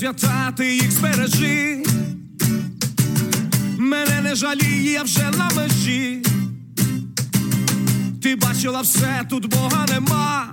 Свята, 0.00 0.52
ти 0.56 0.74
їх 0.74 0.90
збережи. 0.90 1.84
Мене 3.78 4.20
не 4.22 4.34
жаліє, 4.34 4.92
я 4.92 5.02
вже 5.02 5.30
на 5.38 5.50
межі. 5.56 6.22
Ти 8.22 8.36
бачила 8.36 8.80
все, 8.80 9.26
тут 9.30 9.46
Бога 9.46 9.86
нема. 9.88 10.46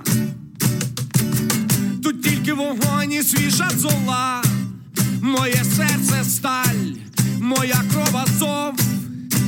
Тут 2.03 2.23
тільки 2.23 2.53
вогонь 2.53 3.11
і 3.11 3.23
свіжа 3.23 3.69
зола. 3.77 4.43
Моє 5.21 5.63
серце 5.75 6.23
сталь, 6.23 6.93
моя 7.39 7.81
кров 7.91 8.17
азов. 8.17 8.73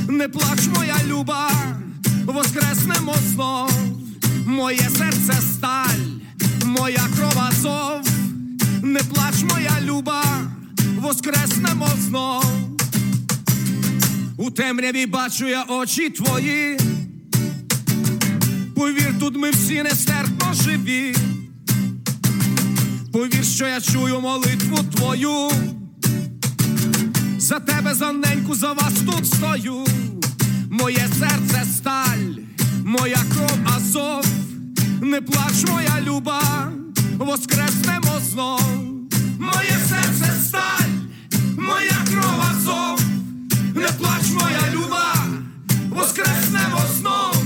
Не 0.08 0.28
плач, 0.28 0.60
моя 0.76 0.96
люба, 1.06 1.50
воскреснемо 2.24 3.14
знов. 3.26 3.72
Моє 4.46 4.88
серце 4.98 5.34
сталь, 5.54 6.04
моя 6.64 7.02
кров 7.16 7.38
азов. 7.38 8.09
Не 8.82 9.00
плач, 9.00 9.34
моя 9.42 9.80
люба, 9.80 10.22
воскреснемо 10.98 11.88
знов. 11.98 12.44
У 14.36 14.50
темряві 14.50 15.06
бачу 15.06 15.48
я 15.48 15.62
очі 15.62 16.10
твої. 16.10 16.78
Повір, 18.76 19.14
тут 19.20 19.36
ми 19.36 19.50
всі 19.50 19.82
нестерпно 19.82 20.52
живі. 20.52 21.14
Повір, 23.12 23.44
що 23.44 23.66
я 23.66 23.80
чую 23.80 24.20
молитву 24.20 24.78
твою. 24.96 25.50
За 27.38 27.60
тебе, 27.60 27.94
за 27.94 28.12
неньку, 28.12 28.54
за 28.54 28.72
вас 28.72 28.92
тут 29.06 29.26
стою. 29.26 29.84
Моє 30.70 31.08
серце 31.18 31.66
сталь, 31.76 32.34
моя 32.84 33.18
кров 33.32 33.58
азов. 33.76 34.26
Не 35.02 35.20
плач, 35.20 35.64
моя 35.68 36.00
люба, 36.00 36.72
воскреснемо 37.24 38.20
знов. 38.30 38.60
Моє 39.38 39.76
серце 39.88 40.32
сталь, 40.46 40.90
моя 41.56 41.96
кров 42.10 42.40
азов. 42.50 43.00
Не 43.74 43.88
плач, 43.98 44.30
моя 44.42 44.60
люба, 44.72 45.14
воскреснемо 45.90 46.80
знов. 46.98 47.36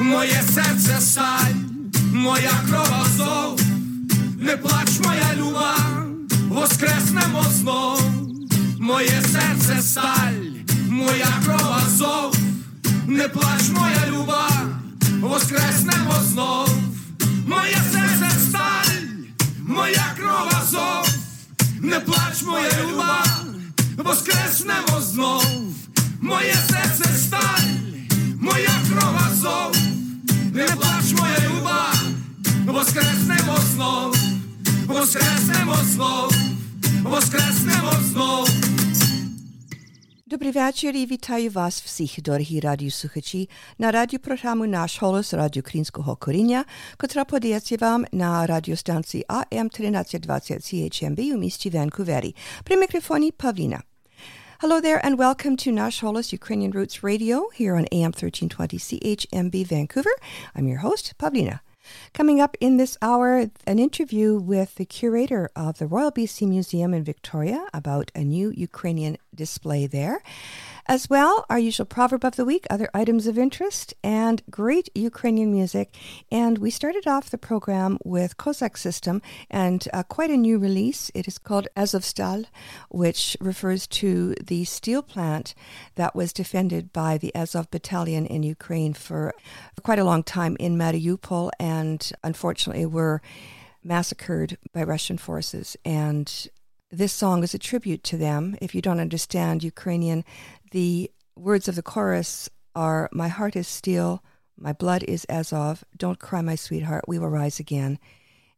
Моє 0.00 0.42
серце 0.54 1.00
сталь, 1.00 1.53
моя 2.24 2.52
кров 2.66 2.90
азов. 3.04 3.60
Не 4.38 4.56
плач, 4.56 4.98
моя 5.04 5.34
люба, 5.36 5.74
воскреснемо 6.48 7.42
знов. 7.50 8.02
Моє 8.80 9.22
серце 9.32 9.82
сталь, 9.82 10.42
моя 10.88 11.28
кров 11.44 11.68
азов. 11.84 12.34
Не 13.06 13.28
плач, 13.28 13.68
моя 13.70 14.06
люба, 14.08 14.48
воскреснемо 15.20 16.14
знов. 16.22 16.70
Моє 17.46 17.78
серце 17.92 18.30
сталь, 18.48 19.04
моя 19.60 20.06
кров 20.16 20.48
азов. 20.60 21.08
Не 21.80 22.00
плач, 22.00 22.42
моя 22.42 22.70
люба, 22.82 23.24
воскреснемо 23.96 25.00
знов. 25.00 25.46
Моє 26.20 26.56
серце 26.70 27.04
сталь, 27.18 27.70
моя 28.40 28.74
кров 28.88 29.14
азов. 29.26 29.76
Не 30.54 30.66
плач, 30.66 31.12
моя 31.18 31.38
люба, 31.48 31.93
Воскреснемо 32.66 33.56
знов, 33.56 34.16
воскреснемо 34.86 35.74
знов, 35.74 36.32
воскреснемо 37.02 37.90
знов. 38.00 38.48
Dobry 40.26 40.52
večer 40.52 40.96
i 40.96 41.06
witaju 41.06 41.50
vas 41.50 41.80
všich, 41.80 42.20
drahí 42.22 42.60
radiosluchači, 42.60 43.46
na 43.78 43.90
radioprogramu 43.90 44.66
Náš 44.66 44.98
holos 44.98 45.32
Radio 45.32 45.62
Krínskoho 45.62 46.16
Korinja, 46.16 46.64
která 46.98 47.24
podjece 47.24 47.76
vám 47.76 48.04
na 48.12 48.46
radiostanci 48.46 49.24
AM 49.28 49.68
1320 49.68 50.64
CHMB 50.64 51.18
u 51.34 51.38
místě 51.38 51.70
Vancouveri. 51.70 52.32
Pri 52.64 52.76
mikrofoni 52.76 53.32
Pavlina. 53.32 53.82
Hello 54.60 54.80
there, 54.80 55.06
and 55.06 55.18
welcome 55.18 55.56
to 55.56 55.70
Nash 55.70 56.02
Holos 56.02 56.32
Ukrainian 56.32 56.72
Roots 56.72 57.02
Radio 57.02 57.40
here 57.58 57.74
on 57.74 57.84
AM 57.92 58.12
1320 58.12 58.78
CHMB 58.78 59.66
Vancouver. 59.66 60.14
I'm 60.56 60.68
your 60.68 60.80
host, 60.80 61.14
Pavlina. 61.18 61.73
Coming 62.12 62.40
up 62.40 62.56
in 62.60 62.76
this 62.76 62.96
hour, 63.02 63.50
an 63.66 63.78
interview 63.78 64.36
with 64.36 64.76
the 64.76 64.84
curator 64.84 65.50
of 65.56 65.78
the 65.78 65.86
Royal 65.86 66.12
BC 66.12 66.48
Museum 66.48 66.94
in 66.94 67.04
Victoria 67.04 67.66
about 67.72 68.10
a 68.14 68.22
new 68.24 68.50
Ukrainian 68.50 69.16
display 69.34 69.86
there. 69.86 70.22
As 70.86 71.08
well, 71.08 71.46
our 71.48 71.58
usual 71.58 71.86
proverb 71.86 72.26
of 72.26 72.36
the 72.36 72.44
week, 72.44 72.66
other 72.68 72.90
items 72.92 73.26
of 73.26 73.38
interest, 73.38 73.94
and 74.04 74.42
great 74.50 74.90
Ukrainian 74.94 75.50
music. 75.50 75.96
And 76.30 76.58
we 76.58 76.70
started 76.70 77.06
off 77.06 77.30
the 77.30 77.38
program 77.38 77.96
with 78.04 78.36
Kozak 78.36 78.76
System 78.76 79.22
and 79.50 79.88
uh, 79.94 80.02
quite 80.02 80.28
a 80.28 80.36
new 80.36 80.58
release. 80.58 81.10
It 81.14 81.26
is 81.26 81.38
called 81.38 81.68
Azovstal, 81.74 82.44
which 82.90 83.34
refers 83.40 83.86
to 83.86 84.34
the 84.34 84.66
steel 84.66 85.02
plant 85.02 85.54
that 85.94 86.14
was 86.14 86.34
defended 86.34 86.92
by 86.92 87.16
the 87.16 87.34
Azov 87.34 87.70
Battalion 87.70 88.26
in 88.26 88.42
Ukraine 88.42 88.92
for 88.92 89.32
quite 89.82 89.98
a 89.98 90.04
long 90.04 90.22
time 90.22 90.54
in 90.60 90.76
Mariupol, 90.76 91.50
and 91.58 92.12
unfortunately 92.22 92.84
were 92.84 93.22
massacred 93.82 94.58
by 94.74 94.82
Russian 94.82 95.16
forces. 95.16 95.78
And 95.82 96.48
this 96.94 97.12
song 97.12 97.42
is 97.42 97.54
a 97.54 97.58
tribute 97.58 98.04
to 98.04 98.16
them. 98.16 98.56
If 98.60 98.74
you 98.74 98.80
don't 98.80 99.00
understand 99.00 99.64
Ukrainian, 99.64 100.24
the 100.70 101.10
words 101.36 101.66
of 101.68 101.74
the 101.74 101.82
chorus 101.82 102.48
are 102.74 103.08
My 103.12 103.28
heart 103.28 103.56
is 103.56 103.66
steel, 103.66 104.22
my 104.56 104.72
blood 104.72 105.02
is 105.02 105.26
Azov, 105.28 105.84
don't 105.96 106.18
cry, 106.18 106.40
my 106.40 106.54
sweetheart, 106.54 107.04
we 107.08 107.18
will 107.18 107.28
rise 107.28 107.58
again. 107.58 107.98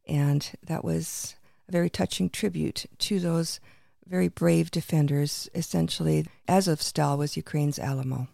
And 0.07 0.49
that 0.63 0.83
was 0.83 1.35
a 1.67 1.71
very 1.71 1.89
touching 1.89 2.29
tribute 2.29 2.85
to 2.99 3.19
those 3.19 3.59
very 4.05 4.27
brave 4.27 4.71
defenders. 4.71 5.49
Essentially, 5.55 6.25
Azovstal 6.47 7.17
was 7.17 7.37
Ukraine's 7.37 7.79
Alamo. 7.79 8.27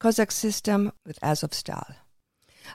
Kozak 0.00 0.30
system 0.30 0.92
with 1.04 1.18
Azovstal. 1.20 1.96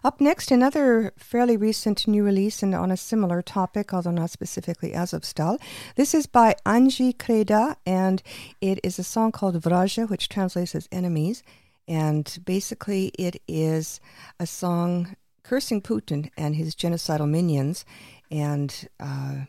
Up 0.03 0.19
next, 0.19 0.51
another 0.51 1.13
fairly 1.17 1.57
recent 1.57 2.07
new 2.07 2.23
release 2.23 2.63
and 2.63 2.73
on 2.73 2.91
a 2.91 2.97
similar 2.97 3.41
topic, 3.41 3.93
although 3.93 4.11
not 4.11 4.29
specifically 4.29 4.93
as 4.93 5.13
of 5.13 5.23
Azovstal. 5.23 5.59
This 5.95 6.13
is 6.13 6.25
by 6.25 6.55
Anji 6.65 7.15
Kreda, 7.15 7.75
and 7.85 8.23
it 8.61 8.79
is 8.83 8.97
a 8.97 9.03
song 9.03 9.31
called 9.31 9.61
Vraja, 9.61 10.09
which 10.09 10.29
translates 10.29 10.75
as 10.75 10.87
enemies. 10.91 11.43
And 11.87 12.37
basically, 12.45 13.11
it 13.19 13.41
is 13.47 13.99
a 14.39 14.47
song 14.47 15.15
cursing 15.43 15.81
Putin 15.81 16.29
and 16.37 16.55
his 16.55 16.75
genocidal 16.75 17.29
minions, 17.29 17.85
and 18.31 18.87
uh, 18.99 19.45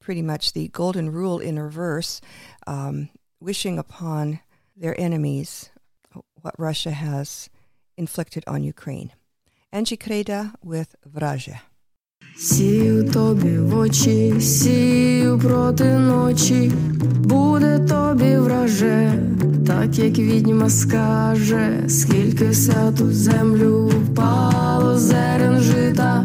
pretty 0.00 0.22
much 0.22 0.52
the 0.52 0.68
golden 0.68 1.10
rule 1.10 1.38
in 1.38 1.58
reverse, 1.58 2.20
um, 2.66 3.08
wishing 3.40 3.78
upon 3.78 4.40
their 4.76 4.98
enemies 5.00 5.70
what 6.42 6.54
Russia 6.58 6.90
has 6.90 7.48
inflicted 7.96 8.44
on 8.46 8.62
Ukraine. 8.62 9.12
Angie 9.76 9.98
Kreda 9.98 10.52
with 10.64 10.94
Vraje. 11.14 11.60
Сію 12.38 13.10
тобі 13.10 13.58
в 13.58 13.78
очі, 13.78 14.40
сію 14.40 15.38
проти 15.38 15.84
ночі, 15.84 16.72
буде 17.24 17.78
тобі 17.78 18.36
враже, 18.36 19.12
так 19.66 19.98
як 19.98 20.18
відьма 20.18 20.70
скаже, 20.70 21.84
скільки 21.88 22.54
сяту 22.54 23.12
землю 23.12 23.86
впало 23.88 24.98
зерен 24.98 25.60
жита, 25.60 26.24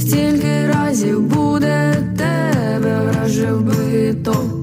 стільки 0.00 0.66
разів 0.66 1.20
буде 1.20 1.94
тебе 2.16 3.10
враже 3.10 3.52
вбито, 3.52 4.57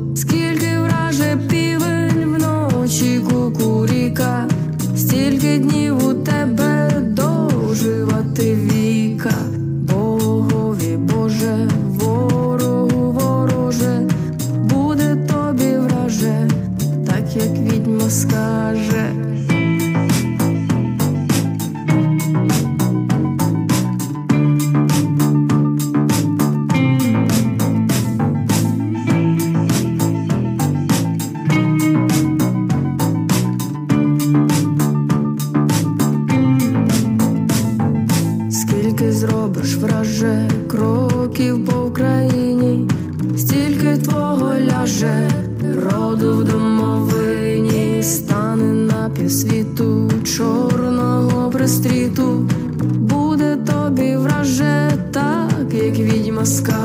пристріту, 51.66 52.50
буде 52.84 53.56
тобі 53.56 54.18
враже, 54.18 54.92
так 55.12 55.74
як 55.74 55.98
відьма 56.00 56.46
скаже, 56.46 56.85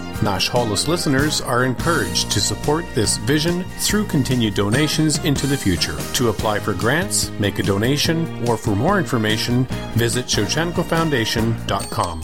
Nash 0.23 0.49
Holos 0.49 0.87
listeners 0.87 1.41
are 1.41 1.63
encouraged 1.63 2.29
to 2.31 2.39
support 2.39 2.85
this 2.93 3.17
vision 3.17 3.63
through 3.79 4.05
continued 4.05 4.53
donations 4.53 5.17
into 5.25 5.47
the 5.47 5.57
future. 5.57 5.97
To 6.13 6.29
apply 6.29 6.59
for 6.59 6.73
grants, 6.73 7.31
make 7.39 7.59
a 7.59 7.63
donation, 7.63 8.47
or 8.47 8.57
for 8.57 8.75
more 8.75 8.99
information, 8.99 9.65
visit 9.95 10.25
ShevchenkoFoundation.com. 10.25 12.21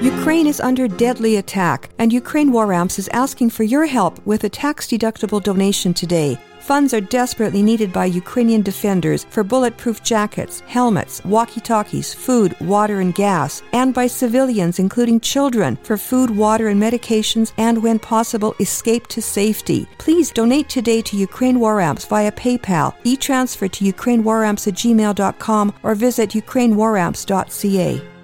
Ukraine 0.00 0.46
is 0.46 0.60
under 0.60 0.86
deadly 0.86 1.36
attack, 1.36 1.90
and 1.98 2.12
Ukraine 2.12 2.52
War 2.52 2.72
Amps 2.72 2.98
is 2.98 3.08
asking 3.08 3.50
for 3.50 3.64
your 3.64 3.86
help 3.86 4.24
with 4.24 4.44
a 4.44 4.48
tax 4.48 4.86
deductible 4.86 5.42
donation 5.42 5.92
today. 5.92 6.38
Funds 6.68 6.92
are 6.92 7.00
desperately 7.00 7.62
needed 7.62 7.94
by 7.94 8.04
Ukrainian 8.04 8.60
defenders 8.60 9.24
for 9.30 9.42
bulletproof 9.42 10.02
jackets, 10.02 10.60
helmets, 10.66 11.24
walkie 11.24 11.62
talkies, 11.62 12.12
food, 12.12 12.54
water, 12.60 13.00
and 13.00 13.14
gas, 13.14 13.62
and 13.72 13.94
by 13.94 14.06
civilians, 14.06 14.78
including 14.78 15.18
children, 15.18 15.78
for 15.82 15.96
food, 15.96 16.28
water, 16.28 16.68
and 16.68 16.78
medications, 16.78 17.54
and 17.56 17.82
when 17.82 17.98
possible, 17.98 18.54
escape 18.60 19.06
to 19.06 19.22
safety. 19.22 19.88
Please 19.96 20.30
donate 20.30 20.68
today 20.68 21.00
to 21.00 21.16
Ukraine 21.16 21.58
War 21.58 21.80
Amps 21.80 22.04
via 22.04 22.32
PayPal, 22.32 22.94
e 23.02 23.16
transfer 23.16 23.68
to 23.68 23.90
UkraineWarAmps 23.90 24.68
at 24.68 24.74
gmail.com, 24.74 25.72
or 25.82 25.94
visit 25.94 26.28
UkraineWarAmps.ca. 26.32 28.17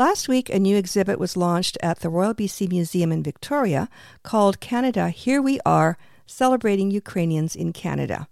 Last 0.00 0.28
week, 0.30 0.48
a 0.48 0.58
new 0.58 0.78
exhibit 0.78 1.18
was 1.18 1.36
launched 1.36 1.76
at 1.82 2.00
the 2.00 2.08
Royal 2.08 2.32
BC 2.32 2.70
Museum 2.70 3.12
in 3.12 3.22
Victoria 3.22 3.90
called 4.22 4.58
Canada 4.58 5.10
Here 5.10 5.42
We 5.42 5.60
Are 5.66 5.98
Celebrating 6.24 6.90
Ukrainians 6.90 7.54
in 7.54 7.74
Canada. 7.74 8.26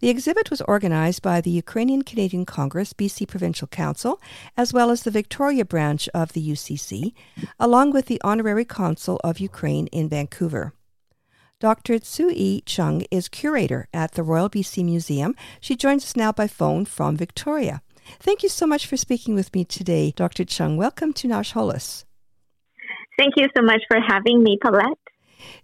The 0.00 0.08
exhibit 0.08 0.50
was 0.50 0.62
organized 0.62 1.22
by 1.22 1.40
the 1.40 1.52
Ukrainian 1.52 2.02
Canadian 2.02 2.44
Congress, 2.44 2.92
BC 2.92 3.28
Provincial 3.28 3.68
Council, 3.68 4.20
as 4.56 4.72
well 4.72 4.90
as 4.90 5.04
the 5.04 5.12
Victoria 5.12 5.64
branch 5.64 6.08
of 6.08 6.32
the 6.32 6.44
UCC, 6.44 7.14
along 7.60 7.92
with 7.92 8.06
the 8.06 8.20
Honorary 8.24 8.64
Consul 8.64 9.20
of 9.22 9.38
Ukraine 9.38 9.86
in 9.92 10.08
Vancouver. 10.08 10.72
Dr. 11.60 12.00
Tsu 12.00 12.62
Chung 12.66 13.04
is 13.12 13.28
curator 13.28 13.86
at 13.94 14.14
the 14.14 14.24
Royal 14.24 14.50
BC 14.50 14.84
Museum. 14.84 15.36
She 15.60 15.76
joins 15.76 16.02
us 16.02 16.16
now 16.16 16.32
by 16.32 16.48
phone 16.48 16.84
from 16.84 17.16
Victoria. 17.16 17.80
Thank 18.20 18.42
you 18.42 18.48
so 18.48 18.66
much 18.66 18.86
for 18.86 18.96
speaking 18.96 19.34
with 19.34 19.54
me 19.54 19.64
today, 19.64 20.12
Dr. 20.14 20.44
Chung. 20.44 20.76
Welcome 20.76 21.12
to 21.14 21.28
Nash 21.28 21.52
Holos. 21.52 22.04
Thank 23.18 23.34
you 23.36 23.46
so 23.56 23.62
much 23.62 23.82
for 23.88 23.98
having 24.00 24.42
me, 24.42 24.58
Paulette. 24.62 24.98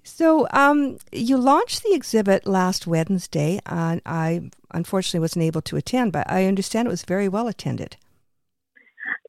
So, 0.02 0.46
um, 0.52 0.98
you 1.12 1.36
launched 1.36 1.82
the 1.82 1.94
exhibit 1.94 2.46
last 2.46 2.86
Wednesday, 2.86 3.60
and 3.66 4.00
I 4.04 4.50
unfortunately 4.72 5.20
wasn't 5.20 5.44
able 5.44 5.62
to 5.62 5.76
attend, 5.76 6.12
but 6.12 6.30
I 6.30 6.46
understand 6.46 6.88
it 6.88 6.90
was 6.90 7.04
very 7.04 7.28
well 7.28 7.48
attended. 7.48 7.96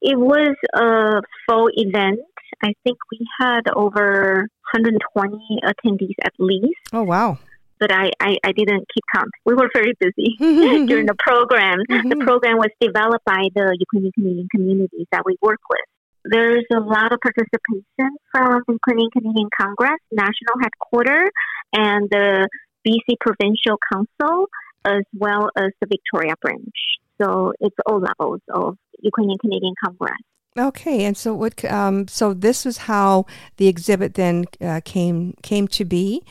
It 0.02 0.18
was 0.18 0.56
a 0.74 1.22
full 1.48 1.68
event. 1.72 2.20
I 2.62 2.72
think 2.84 2.98
we 3.10 3.26
had 3.40 3.62
over 3.74 4.48
120 4.72 5.60
attendees 5.64 6.14
at 6.22 6.32
least. 6.38 6.78
Oh, 6.92 7.02
wow. 7.02 7.38
But 7.80 7.92
I, 7.92 8.10
I, 8.20 8.36
I 8.44 8.52
didn't 8.52 8.86
keep 8.94 9.04
count. 9.14 9.30
We 9.44 9.54
were 9.54 9.68
very 9.74 9.94
busy 9.98 10.36
during 10.38 11.06
the 11.06 11.16
program. 11.18 11.78
The 11.88 12.20
program 12.22 12.58
was 12.58 12.70
developed 12.80 13.24
by 13.24 13.48
the 13.54 13.76
Ukrainian 13.78 14.12
Canadian 14.12 14.48
communities 14.50 15.06
that 15.12 15.24
we 15.26 15.36
work 15.42 15.60
with. 15.68 15.86
There's 16.24 16.64
a 16.72 16.80
lot 16.80 17.12
of 17.12 17.20
participation 17.20 18.16
from 18.32 18.62
the 18.66 18.74
Ukrainian 18.74 19.10
Canadian 19.10 19.48
Congress, 19.60 20.00
National 20.10 20.56
Headquarters, 20.62 21.30
and 21.74 22.08
the 22.10 22.48
BC 22.86 23.16
Provincial 23.20 23.76
Council, 23.92 24.46
as 24.84 25.02
well 25.12 25.50
as 25.56 25.70
the 25.80 25.86
Victoria 25.86 26.34
branch. 26.40 26.78
So 27.20 27.52
it's 27.60 27.76
all 27.86 28.00
levels 28.00 28.40
of 28.52 28.76
Ukrainian 29.00 29.38
Canadian 29.38 29.74
Congress. 29.84 30.22
Okay, 30.56 31.04
and 31.04 31.16
so 31.16 31.34
what? 31.34 31.64
Um, 31.64 32.06
so 32.06 32.32
this 32.32 32.64
was 32.64 32.78
how 32.78 33.26
the 33.56 33.66
exhibit 33.66 34.14
then 34.14 34.44
uh, 34.60 34.80
came 34.84 35.34
came 35.42 35.66
to 35.68 35.84
be. 35.84 36.22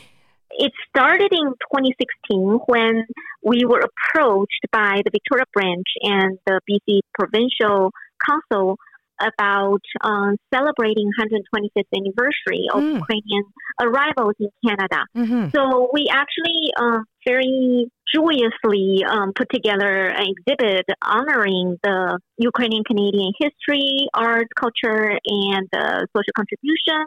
It 0.58 0.72
started 0.90 1.32
in 1.32 1.48
2016 1.72 2.60
when 2.68 3.06
we 3.44 3.66
were 3.66 3.82
approached 3.82 4.66
by 4.72 5.02
the 5.04 5.12
Victoria 5.12 5.46
branch 5.54 5.88
and 6.02 6.38
the 6.46 6.60
BC 6.70 7.00
Provincial 7.18 7.92
Council 8.26 8.78
about 9.22 9.82
um, 10.02 10.36
celebrating 10.54 11.10
125th 11.20 11.84
anniversary 11.96 12.66
of 12.74 12.82
mm. 12.82 12.96
Ukrainian 12.96 13.44
arrivals 13.82 14.34
in 14.40 14.50
Canada. 14.66 15.06
Mm-hmm. 15.16 15.50
So 15.56 15.90
we 15.94 16.08
actually 16.12 16.72
um, 16.78 17.06
very 17.26 17.90
joyously 18.14 19.04
um, 19.08 19.34
put 19.34 19.48
together 19.52 20.08
an 20.08 20.28
exhibit 20.34 20.86
honoring 21.02 21.78
the 21.84 22.20
Ukrainian 22.38 22.84
Canadian 22.84 23.32
history, 23.40 24.08
art, 24.14 24.48
culture, 24.60 25.18
and 25.26 25.68
uh, 25.74 26.02
social 26.16 26.34
contribution 26.36 27.06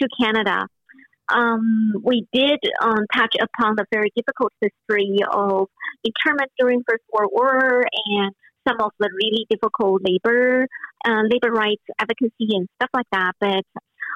to 0.00 0.08
Canada. 0.20 0.66
Um, 1.28 1.94
we 2.02 2.26
did 2.32 2.58
um, 2.82 3.06
touch 3.14 3.34
upon 3.40 3.76
the 3.76 3.86
very 3.92 4.12
difficult 4.14 4.52
history 4.60 5.18
of 5.30 5.68
internment 6.04 6.50
during 6.58 6.82
First 6.88 7.04
World 7.12 7.30
War 7.32 7.82
and 8.06 8.32
some 8.68 8.80
of 8.80 8.92
the 8.98 9.10
really 9.12 9.46
difficult 9.48 10.02
labor 10.04 10.66
uh, 11.06 11.22
labor 11.30 11.52
rights 11.52 11.82
advocacy 11.98 12.48
and 12.50 12.68
stuff 12.76 12.90
like 12.94 13.06
that. 13.12 13.32
But 13.40 13.64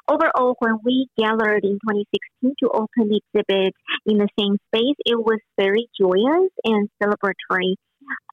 overall, 0.08 0.56
when 0.58 0.78
we 0.84 1.06
gathered 1.18 1.64
in 1.64 1.78
2016 1.88 2.54
to 2.62 2.70
open 2.70 3.08
the 3.08 3.20
exhibit 3.34 3.74
in 4.06 4.18
the 4.18 4.28
same 4.38 4.56
space, 4.68 4.96
it 5.04 5.18
was 5.18 5.38
very 5.58 5.88
joyous 6.00 6.50
and 6.64 6.88
celebratory. 7.02 7.74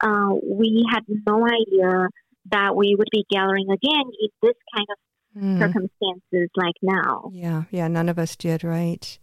Uh, 0.01 0.35
we 0.43 0.85
had 0.89 1.03
no 1.27 1.45
idea 1.45 2.07
that 2.51 2.75
we 2.75 2.95
would 2.97 3.09
be 3.11 3.25
gathering 3.29 3.67
again 3.69 4.05
in 4.21 4.29
this 4.41 4.55
kind 4.73 4.87
of 4.89 4.97
mm. 5.35 5.59
circumstances 5.59 6.49
like 6.55 6.75
now. 6.81 7.29
Yeah, 7.33 7.63
yeah, 7.71 7.87
none 7.87 8.09
of 8.09 8.19
us 8.19 8.35
did, 8.35 8.63
right? 8.63 9.17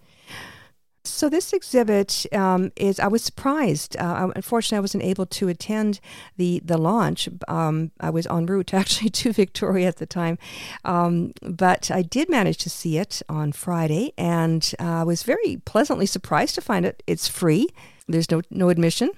So 1.05 1.29
this 1.29 1.53
exhibit 1.53 2.27
um, 2.33 2.71
is. 2.77 3.01
I 3.01 3.09
was 3.09 3.25
surprised. 3.25 3.97
Uh, 3.97 4.31
unfortunately, 4.37 4.79
I 4.79 4.81
wasn't 4.81 5.03
able 5.03 5.27
to 5.27 5.49
attend 5.49 5.99
the 6.37 6.61
the 6.65 6.79
launch. 6.79 7.29
Um, 7.49 7.91
I 7.99 8.11
was 8.11 8.27
en 8.29 8.47
route 8.47 8.73
actually 8.83 9.11
to 9.11 9.33
Victoria 9.33 9.89
at 9.89 9.97
the 9.97 10.07
time, 10.07 10.39
um, 10.85 11.33
but 11.43 11.91
I 11.91 12.03
did 12.03 12.29
manage 12.29 12.59
to 12.59 12.71
see 12.71 12.99
it 12.99 13.21
on 13.29 13.51
Friday, 13.51 14.13
and 14.17 14.73
uh, 14.79 15.01
I 15.01 15.05
was 15.05 15.25
very 15.25 15.61
pleasantly 15.65 16.07
surprised 16.07 16.55
to 16.55 16.61
find 16.61 16.87
it. 16.87 17.03
It's 17.09 17.27
free. 17.27 17.69
There's 18.07 18.31
no 18.31 18.43
no 18.51 18.69
admission. 18.69 19.11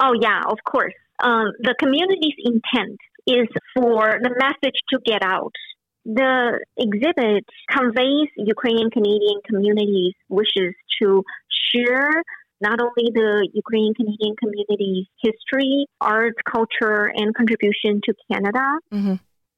Oh 0.00 0.14
yeah, 0.20 0.42
of 0.44 0.58
course. 0.68 0.94
Um, 1.22 1.52
the 1.60 1.74
community's 1.78 2.34
intent 2.44 2.98
is 3.28 3.48
for 3.76 4.18
the 4.22 4.30
message 4.40 4.78
to 4.90 4.98
get 5.04 5.22
out 5.22 5.52
the 6.04 6.60
exhibit 6.76 7.44
conveys 7.70 8.28
Ukrainian 8.36 8.90
Canadian 8.90 9.40
communities' 9.46 10.14
wishes 10.28 10.74
to 11.00 11.22
share 11.72 12.10
not 12.60 12.80
only 12.80 13.10
the 13.14 13.48
Ukrainian 13.52 13.94
Canadian 13.94 14.34
community's 14.36 15.06
history, 15.22 15.86
art, 16.00 16.34
culture, 16.50 17.04
and 17.14 17.34
contribution 17.34 18.00
to 18.04 18.14
Canada, 18.30 18.66
mm-hmm. 18.92 19.14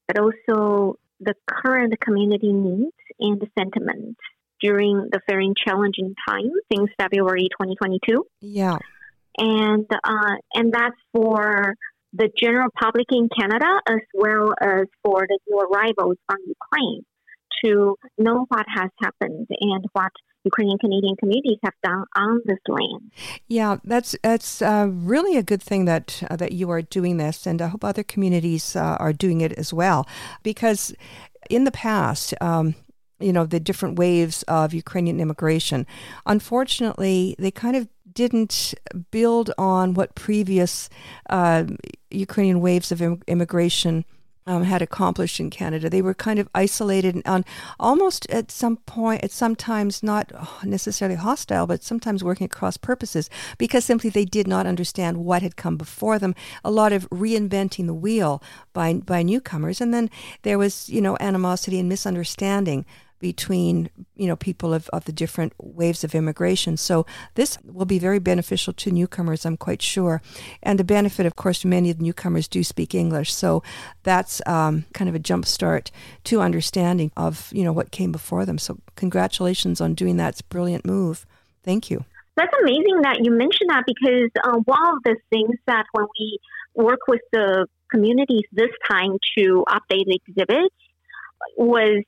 but 0.06 0.18
also 0.18 0.96
the 1.20 1.34
current 1.48 1.98
community 2.00 2.52
needs 2.52 2.92
and 3.18 3.40
sentiments 3.58 4.20
during 4.60 5.08
the 5.12 5.20
very 5.28 5.52
challenging 5.56 6.14
time 6.28 6.50
since 6.72 6.90
February 6.98 7.48
2022. 7.60 8.24
Yeah. 8.40 8.78
And 9.38 9.86
uh, 9.90 10.36
and 10.54 10.72
that's 10.72 10.96
for 11.12 11.74
the 12.12 12.28
general 12.36 12.68
public 12.80 13.06
in 13.10 13.28
Canada 13.38 13.80
as 13.88 14.00
well 14.14 14.52
as 14.60 14.86
for 15.02 15.26
the 15.28 15.38
new 15.48 15.58
arrivals 15.60 16.16
from 16.26 16.38
Ukraine 16.46 17.04
to 17.64 17.96
know 18.18 18.46
what 18.48 18.66
has 18.74 18.90
happened 19.00 19.46
and 19.50 19.84
what 19.92 20.12
Ukrainian 20.44 20.78
Canadian 20.78 21.16
communities 21.16 21.58
have 21.62 21.74
done 21.82 22.04
on 22.16 22.40
this 22.46 22.58
land. 22.66 23.12
Yeah, 23.46 23.76
that's 23.84 24.16
that's 24.22 24.62
uh, 24.62 24.88
really 24.90 25.36
a 25.36 25.42
good 25.42 25.62
thing 25.62 25.84
that 25.84 26.22
uh, 26.30 26.36
that 26.36 26.52
you 26.52 26.70
are 26.70 26.82
doing 26.82 27.18
this, 27.18 27.46
and 27.46 27.60
I 27.60 27.68
hope 27.68 27.84
other 27.84 28.02
communities 28.02 28.74
uh, 28.74 28.96
are 28.98 29.12
doing 29.12 29.42
it 29.42 29.52
as 29.52 29.72
well, 29.72 30.08
because 30.42 30.94
in 31.48 31.64
the 31.64 31.72
past. 31.72 32.34
Um, 32.40 32.74
you 33.22 33.34
know 33.34 33.44
the 33.44 33.60
different 33.60 33.98
waves 33.98 34.42
of 34.44 34.72
Ukrainian 34.72 35.20
immigration. 35.20 35.86
Unfortunately, 36.24 37.36
they 37.38 37.50
kind 37.50 37.76
of 37.76 37.86
didn't 38.12 38.74
build 39.10 39.52
on 39.58 39.94
what 39.94 40.14
previous 40.14 40.88
uh, 41.28 41.64
Ukrainian 42.10 42.60
waves 42.60 42.92
of 42.92 43.00
Im- 43.02 43.22
immigration 43.26 44.04
um, 44.46 44.64
had 44.64 44.82
accomplished 44.82 45.38
in 45.38 45.50
Canada. 45.50 45.88
They 45.88 46.02
were 46.02 46.14
kind 46.14 46.38
of 46.38 46.48
isolated 46.54 47.22
and 47.24 47.44
almost 47.78 48.28
at 48.30 48.50
some 48.50 48.78
point, 48.78 49.22
at 49.22 49.30
sometimes 49.30 50.02
not 50.02 50.32
necessarily 50.64 51.16
hostile, 51.16 51.66
but 51.66 51.84
sometimes 51.84 52.24
working 52.24 52.46
at 52.46 52.50
cross 52.50 52.76
purposes 52.76 53.30
because 53.58 53.84
simply 53.84 54.10
they 54.10 54.24
did 54.24 54.48
not 54.48 54.66
understand 54.66 55.18
what 55.18 55.42
had 55.42 55.56
come 55.56 55.76
before 55.76 56.18
them. 56.18 56.34
A 56.64 56.70
lot 56.70 56.92
of 56.92 57.08
reinventing 57.10 57.86
the 57.86 57.94
wheel 57.94 58.42
by 58.72 58.94
by 58.94 59.22
newcomers, 59.22 59.80
and 59.80 59.94
then 59.94 60.10
there 60.42 60.58
was 60.58 60.88
you 60.88 61.00
know 61.00 61.16
animosity 61.20 61.78
and 61.78 61.88
misunderstanding 61.88 62.84
between 63.20 63.90
you 64.16 64.26
know 64.26 64.34
people 64.34 64.74
of, 64.74 64.88
of 64.88 65.04
the 65.04 65.12
different 65.12 65.52
waves 65.58 66.02
of 66.02 66.14
immigration. 66.14 66.76
So 66.76 67.06
this 67.34 67.58
will 67.64 67.86
be 67.86 67.98
very 67.98 68.18
beneficial 68.18 68.72
to 68.72 68.90
newcomers, 68.90 69.46
I'm 69.46 69.56
quite 69.56 69.82
sure. 69.82 70.20
And 70.62 70.78
the 70.78 70.84
benefit, 70.84 71.26
of 71.26 71.36
course, 71.36 71.64
many 71.64 71.90
of 71.90 71.98
the 71.98 72.04
newcomers 72.04 72.48
do 72.48 72.64
speak 72.64 72.94
English, 72.94 73.32
so 73.32 73.62
that's 74.02 74.42
um, 74.46 74.86
kind 74.92 75.08
of 75.08 75.14
a 75.14 75.20
jump 75.20 75.46
start 75.46 75.90
to 76.24 76.40
understanding 76.40 77.12
of 77.16 77.50
you 77.52 77.62
know 77.62 77.72
what 77.72 77.92
came 77.92 78.10
before 78.10 78.44
them. 78.44 78.58
So 78.58 78.78
congratulations 78.96 79.80
on 79.80 79.94
doing 79.94 80.16
that. 80.16 80.30
It's 80.30 80.42
brilliant 80.42 80.84
move. 80.84 81.26
Thank 81.62 81.90
you. 81.90 82.04
That's 82.36 82.54
amazing 82.62 83.02
that 83.02 83.18
you 83.22 83.30
mentioned 83.32 83.68
that 83.68 83.84
because 83.86 84.30
uh, 84.42 84.58
one 84.64 84.96
of 84.96 85.02
the 85.04 85.16
things 85.28 85.56
that 85.66 85.84
when 85.92 86.06
we 86.18 86.38
work 86.74 87.00
with 87.06 87.20
the 87.32 87.66
communities 87.90 88.44
this 88.52 88.70
time 88.88 89.18
to 89.36 89.64
update 89.68 90.06
the 90.06 90.18
exhibit 90.26 90.72
was 91.56 92.02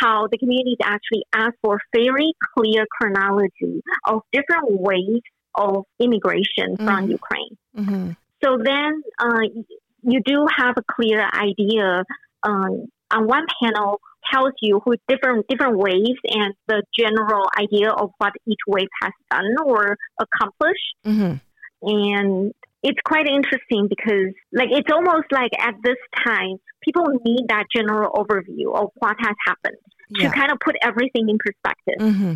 how 0.00 0.26
the 0.30 0.38
communities 0.38 0.78
actually 0.82 1.24
asked 1.32 1.56
for 1.62 1.78
very 1.94 2.32
clear 2.56 2.86
chronology 2.90 3.82
of 4.04 4.22
different 4.32 4.66
waves 4.68 5.22
of 5.54 5.84
immigration 6.00 6.76
mm-hmm. 6.76 6.86
from 6.86 7.10
Ukraine. 7.10 7.56
Mm-hmm. 7.76 8.10
So 8.42 8.58
then 8.62 9.02
uh, 9.18 9.62
you 10.02 10.20
do 10.24 10.46
have 10.56 10.74
a 10.76 10.82
clear 10.94 11.28
idea. 11.32 12.04
Um, 12.42 12.86
on 13.10 13.26
one 13.26 13.44
panel 13.62 14.00
tells 14.32 14.52
you 14.60 14.80
who 14.84 14.96
different 15.08 15.46
different 15.48 15.76
waves 15.76 16.20
and 16.28 16.54
the 16.66 16.82
general 16.98 17.46
idea 17.58 17.90
of 17.90 18.10
what 18.18 18.32
each 18.46 18.58
wave 18.66 18.88
has 19.02 19.12
done 19.30 19.54
or 19.64 19.96
accomplished. 20.18 20.94
Mm-hmm. 21.04 21.34
And 21.82 22.52
it's 22.82 22.98
quite 23.04 23.26
interesting 23.26 23.88
because 23.88 24.34
like 24.52 24.68
it's 24.70 24.90
almost 24.92 25.26
like 25.30 25.50
at 25.58 25.74
this 25.84 25.96
time 26.26 26.56
people 26.82 27.04
need 27.24 27.46
that 27.48 27.64
general 27.74 28.10
overview 28.12 28.74
of 28.74 28.90
what 28.96 29.16
has 29.18 29.34
happened 29.46 29.76
yeah. 30.10 30.28
to 30.28 30.34
kind 30.34 30.52
of 30.52 30.58
put 30.60 30.76
everything 30.82 31.28
in 31.28 31.38
perspective 31.38 31.98
mm-hmm. 31.98 32.34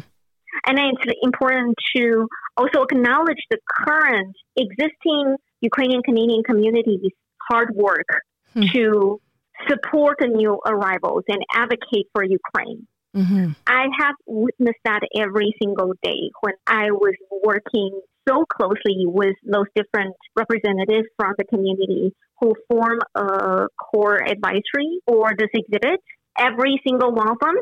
and 0.67 0.79
then 0.79 0.93
it's 1.01 1.13
important 1.23 1.75
to 1.95 2.29
also 2.57 2.83
acknowledge 2.83 3.43
the 3.51 3.59
current 3.85 4.35
existing 4.57 5.37
ukrainian 5.61 6.03
canadian 6.03 6.43
communities 6.45 7.11
hard 7.51 7.75
work 7.75 8.07
mm-hmm. 8.55 8.69
to 8.73 9.21
support 9.69 10.17
the 10.21 10.29
new 10.29 10.59
arrivals 10.67 11.25
and 11.29 11.39
advocate 11.55 12.07
for 12.13 12.23
ukraine 12.23 12.87
mm-hmm. 13.17 13.51
i 13.67 13.87
have 13.99 14.15
witnessed 14.27 14.79
that 14.85 15.01
every 15.17 15.53
single 15.61 15.93
day 16.03 16.31
when 16.41 16.55
i 16.67 16.91
was 16.91 17.15
working 17.43 18.01
so 18.29 18.45
closely 18.45 19.05
with 19.07 19.37
those 19.45 19.67
different 19.75 20.15
representatives 20.37 21.09
from 21.19 21.35
the 21.39 21.45
community 21.45 22.13
who 22.41 22.55
form 22.71 22.99
a 23.15 23.67
core 23.81 24.21
advisory 24.23 25.01
for 25.07 25.33
this 25.39 25.49
exhibit. 25.55 26.01
Every 26.39 26.81
single 26.87 27.13
one 27.13 27.31
of 27.31 27.39
them 27.41 27.55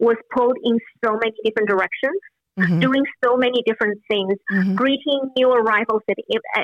was 0.00 0.16
pulled 0.34 0.56
in 0.64 0.78
so 1.04 1.12
many 1.12 1.34
different 1.44 1.68
directions. 1.68 2.20
Mm-hmm. 2.58 2.80
Doing 2.80 3.02
so 3.22 3.36
many 3.36 3.62
different 3.66 4.00
things, 4.10 4.32
mm-hmm. 4.50 4.76
greeting 4.76 5.30
new 5.36 5.50
arrivals 5.50 6.00
at, 6.08 6.16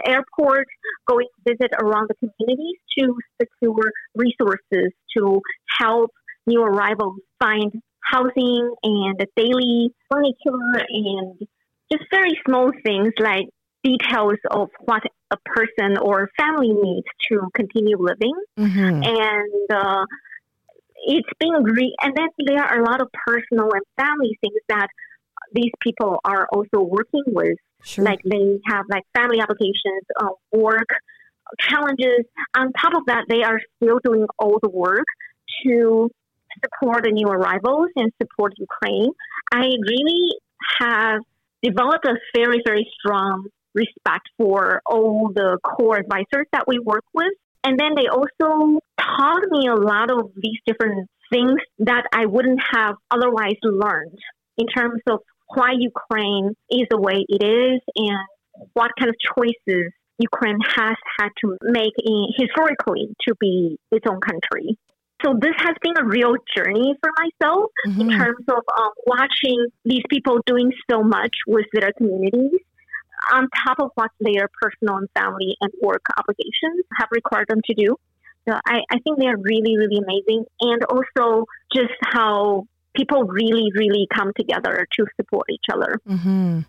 airports, 0.08 0.70
going 1.06 1.26
to 1.26 1.52
visit 1.52 1.70
around 1.78 2.08
the 2.08 2.14
communities 2.16 2.78
to 2.98 3.14
secure 3.38 3.92
resources 4.14 4.90
to 5.18 5.42
help 5.78 6.10
new 6.46 6.62
arrivals 6.62 7.16
find 7.38 7.70
housing 8.10 8.74
and 8.82 9.26
daily 9.36 9.90
furniture 10.10 10.56
and 10.88 11.38
just 11.92 12.04
very 12.10 12.38
small 12.46 12.70
things 12.84 13.12
like 13.18 13.46
details 13.84 14.38
of 14.50 14.68
what 14.84 15.02
a 15.30 15.36
person 15.44 15.98
or 15.98 16.30
family 16.36 16.72
needs 16.72 17.06
to 17.28 17.48
continue 17.54 17.96
living. 17.98 18.34
Mm-hmm. 18.58 19.02
And 19.02 19.72
uh, 19.72 20.04
it's 21.06 21.28
been 21.38 21.64
re- 21.64 21.96
and 22.00 22.14
then 22.16 22.28
there 22.46 22.64
are 22.64 22.80
a 22.80 22.84
lot 22.84 23.00
of 23.00 23.08
personal 23.26 23.70
and 23.72 23.82
family 23.96 24.38
things 24.40 24.60
that 24.68 24.88
these 25.52 25.72
people 25.80 26.20
are 26.24 26.46
also 26.52 26.80
working 26.80 27.24
with. 27.26 27.58
Sure. 27.84 28.04
Like 28.04 28.20
they 28.24 28.60
have 28.66 28.84
like 28.88 29.02
family 29.14 29.40
obligations, 29.40 30.04
uh, 30.20 30.28
work 30.52 30.88
challenges. 31.58 32.24
On 32.56 32.72
top 32.72 32.94
of 32.94 33.06
that, 33.06 33.24
they 33.28 33.42
are 33.42 33.60
still 33.76 33.98
doing 34.04 34.26
all 34.38 34.58
the 34.62 34.70
work 34.70 35.04
to 35.66 36.08
support 36.62 37.04
the 37.04 37.10
new 37.10 37.26
arrivals 37.28 37.88
and 37.96 38.12
support 38.20 38.52
Ukraine, 38.58 39.10
I 39.52 39.70
really 39.88 40.30
have 40.80 41.20
developed 41.62 42.04
a 42.06 42.14
very, 42.36 42.60
very 42.64 42.88
strong 42.98 43.46
respect 43.74 44.28
for 44.36 44.82
all 44.86 45.30
the 45.34 45.58
core 45.64 45.96
advisors 45.98 46.46
that 46.52 46.64
we 46.66 46.78
work 46.78 47.04
with. 47.14 47.32
And 47.64 47.78
then 47.78 47.92
they 47.96 48.08
also 48.08 48.80
taught 49.00 49.42
me 49.50 49.68
a 49.68 49.74
lot 49.74 50.10
of 50.10 50.32
these 50.36 50.58
different 50.66 51.08
things 51.32 51.60
that 51.78 52.04
I 52.12 52.26
wouldn't 52.26 52.60
have 52.72 52.96
otherwise 53.10 53.56
learned 53.62 54.18
in 54.58 54.66
terms 54.66 55.00
of 55.08 55.20
why 55.54 55.72
Ukraine 55.78 56.54
is 56.70 56.86
the 56.90 57.00
way 57.00 57.24
it 57.28 57.42
is 57.44 57.80
and 57.96 58.18
what 58.74 58.90
kind 58.98 59.08
of 59.08 59.16
choices 59.36 59.92
Ukraine 60.18 60.58
has 60.76 60.96
had 61.18 61.28
to 61.42 61.56
make 61.62 61.92
in, 61.98 62.26
historically 62.36 63.08
to 63.26 63.34
be 63.40 63.78
its 63.90 64.04
own 64.08 64.20
country. 64.20 64.78
So 65.24 65.34
this 65.38 65.54
has 65.58 65.76
been 65.82 65.96
a 65.98 66.04
real 66.04 66.34
journey 66.56 66.94
for 67.00 67.10
myself 67.18 67.70
mm-hmm. 67.86 68.00
in 68.00 68.10
terms 68.10 68.44
of 68.48 68.62
um, 68.76 68.90
watching 69.06 69.66
these 69.84 70.02
people 70.10 70.40
doing 70.46 70.72
so 70.90 71.02
much 71.02 71.36
with 71.46 71.66
their 71.72 71.92
communities 71.96 72.60
on 73.32 73.48
top 73.64 73.78
of 73.78 73.90
what 73.94 74.10
their 74.20 74.48
personal 74.60 74.96
and 74.96 75.08
family 75.16 75.56
and 75.60 75.72
work 75.80 76.02
obligations 76.16 76.84
have 76.98 77.08
required 77.12 77.46
them 77.48 77.60
to 77.66 77.74
do. 77.74 77.96
So 78.48 78.58
I, 78.66 78.80
I 78.90 78.98
think 79.04 79.20
they 79.20 79.26
are 79.26 79.36
really, 79.36 79.76
really 79.76 79.98
amazing. 79.98 80.44
And 80.60 80.82
also 80.84 81.46
just 81.72 81.92
how 82.02 82.66
people 82.96 83.24
really, 83.24 83.70
really 83.76 84.08
come 84.12 84.32
together 84.36 84.86
to 84.98 85.06
support 85.16 85.46
each 85.50 85.66
other. 85.72 86.00
Mm-hmm. 86.08 86.60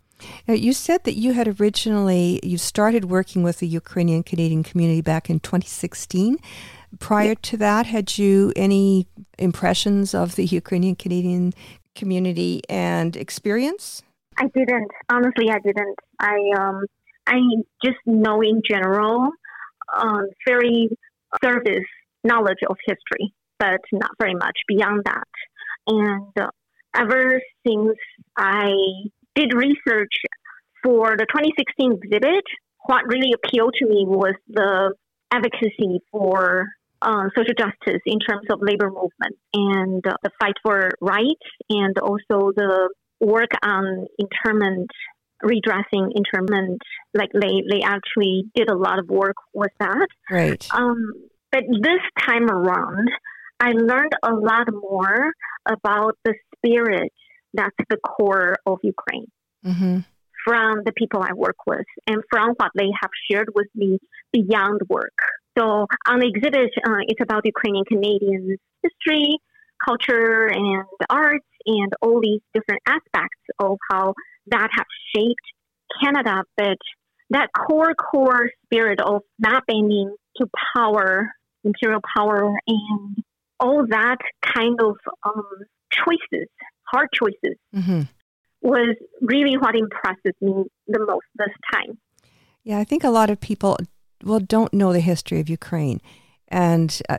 Now, 0.48 0.54
you 0.54 0.74
said 0.74 1.04
that 1.04 1.16
you 1.16 1.34
had 1.34 1.60
originally 1.60 2.40
you 2.44 2.58
started 2.58 3.06
working 3.06 3.44
with 3.44 3.60
the 3.60 3.68
Ukrainian 3.68 4.24
Canadian 4.24 4.64
community 4.64 5.02
back 5.02 5.30
in 5.30 5.40
2016. 5.40 6.38
Prior 7.00 7.30
yeah. 7.30 7.34
to 7.42 7.58
that, 7.58 7.86
had 7.88 8.18
you 8.18 8.54
any 8.56 9.08
impressions 9.38 10.14
of 10.14 10.36
the 10.36 10.46
Ukrainian 10.46 10.96
Canadian 10.96 11.54
community 11.96 12.62
and 12.70 13.16
experience? 13.16 14.04
I 14.38 14.48
didn't. 14.56 14.92
Honestly, 15.12 15.50
I 15.50 15.60
didn't. 15.60 16.00
I 16.20 16.38
um, 16.58 16.86
I 17.28 17.40
just 17.84 18.00
know 18.06 18.42
in 18.42 18.62
general, 18.68 19.30
um, 19.98 20.28
very 20.48 20.90
service 21.44 21.90
knowledge 22.24 22.60
of 22.70 22.78
history, 22.86 23.34
but 23.60 23.82
not 23.92 24.12
very 24.20 24.36
much 24.36 24.58
beyond 24.68 25.04
that. 25.06 25.28
And 25.88 26.32
uh, 26.40 26.50
ever 26.96 27.42
since 27.66 27.98
I 28.38 28.72
did 29.36 29.54
research 29.54 30.14
for 30.84 31.16
the 31.18 31.26
2016 31.32 32.00
exhibit, 32.04 32.44
what 32.86 33.08
really 33.08 33.34
appealed 33.34 33.74
to 33.80 33.86
me 33.88 34.06
was 34.06 34.36
the 34.48 34.94
advocacy 35.32 36.00
for 36.12 36.68
uh, 37.02 37.24
social 37.36 37.54
justice 37.58 38.02
in 38.06 38.20
terms 38.20 38.46
of 38.52 38.60
labor 38.62 38.90
movement 38.90 39.38
and 39.54 40.06
uh, 40.06 40.14
the 40.24 40.30
fight 40.40 40.54
for 40.64 40.90
rights 41.02 41.48
and 41.70 41.98
also 42.00 42.52
the 42.56 42.90
work 43.20 43.50
on 43.64 44.06
internment 44.20 44.90
redressing 45.42 46.14
internment 46.16 46.82
like 47.14 47.30
they 47.34 47.64
they 47.70 47.82
actually 47.84 48.46
did 48.56 48.70
a 48.70 48.76
lot 48.76 49.00
of 49.00 49.10
work 49.10 49.36
with 49.54 49.72
that. 49.80 50.08
Right. 50.32 50.66
Um, 50.74 51.12
but 51.54 51.64
this 51.70 52.02
time 52.28 52.50
around 52.50 53.08
i 53.60 53.72
learned 53.72 54.12
a 54.24 54.34
lot 54.34 54.68
more 54.74 55.32
about 55.70 56.18
the 56.26 56.34
spirit 56.58 57.14
that's 57.54 57.76
the 57.90 57.98
core 57.98 58.56
of 58.66 58.80
ukraine 58.84 59.28
mm-hmm. 59.66 60.00
from 60.46 60.82
the 60.86 60.92
people 60.94 61.22
i 61.22 61.34
work 61.34 61.58
with 61.68 61.86
and 62.08 62.22
from 62.30 62.54
what 62.58 62.72
they 62.76 62.90
have 63.02 63.12
shared 63.30 63.50
with 63.56 63.68
me 63.76 64.00
beyond 64.32 64.82
work 64.90 65.18
so 65.58 65.88
on 66.08 66.20
the 66.20 66.28
exhibit 66.28 66.70
uh, 66.88 67.02
it's 67.08 67.22
about 67.22 67.46
ukrainian 67.46 67.86
canadian 67.86 68.58
history 68.82 69.38
culture 69.86 70.48
and 70.48 70.86
arts 71.10 71.46
and 71.66 71.94
all 72.02 72.20
these 72.22 72.42
different 72.54 72.82
aspects 72.88 73.40
of 73.60 73.78
how 73.90 74.14
that 74.48 74.70
have 74.72 74.86
shaped 75.16 75.42
Canada. 76.04 76.44
But 76.58 76.78
that 77.30 77.50
core, 77.54 77.94
core 77.96 78.50
spirit 78.66 79.00
of 79.02 79.22
not 79.40 79.66
bending 79.68 80.16
to 80.38 80.48
power, 80.76 81.32
imperial 81.64 82.02
power, 82.16 82.54
and 82.68 83.18
all 83.60 83.86
that 83.88 84.18
kind 84.42 84.80
of 84.82 84.98
um, 85.26 85.46
choices, 85.92 86.50
hard 86.92 87.10
choices, 87.14 87.58
mm-hmm. 87.76 88.02
was 88.62 88.96
really 89.22 89.58
what 89.58 89.76
impresses 89.76 90.34
me 90.42 90.66
the 90.88 91.00
most 91.00 91.26
this 91.36 91.50
time. 91.74 91.98
Yeah, 92.64 92.80
I 92.80 92.84
think 92.84 93.04
a 93.04 93.10
lot 93.10 93.30
of 93.30 93.40
people, 93.40 93.78
well, 94.24 94.40
don't 94.40 94.74
know 94.74 94.94
the 94.94 95.00
history 95.00 95.40
of 95.40 95.50
Ukraine. 95.50 96.02
And 96.48 97.02
uh, 97.10 97.18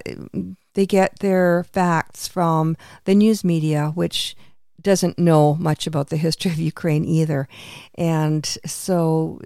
they 0.75 0.87
get 0.87 1.19
their 1.19 1.65
facts 1.65 2.29
from 2.29 2.77
the 3.05 3.15
news 3.15 3.43
media, 3.43 3.91
which 3.95 4.37
doesn't 4.81 5.19
know 5.19 5.55
much 5.55 5.87
about 5.87 6.09
the 6.11 6.17
history 6.17 6.51
of 6.51 6.59
Ukraine 6.59 7.05
either. 7.05 7.49
And 7.97 8.47
so 8.65 9.41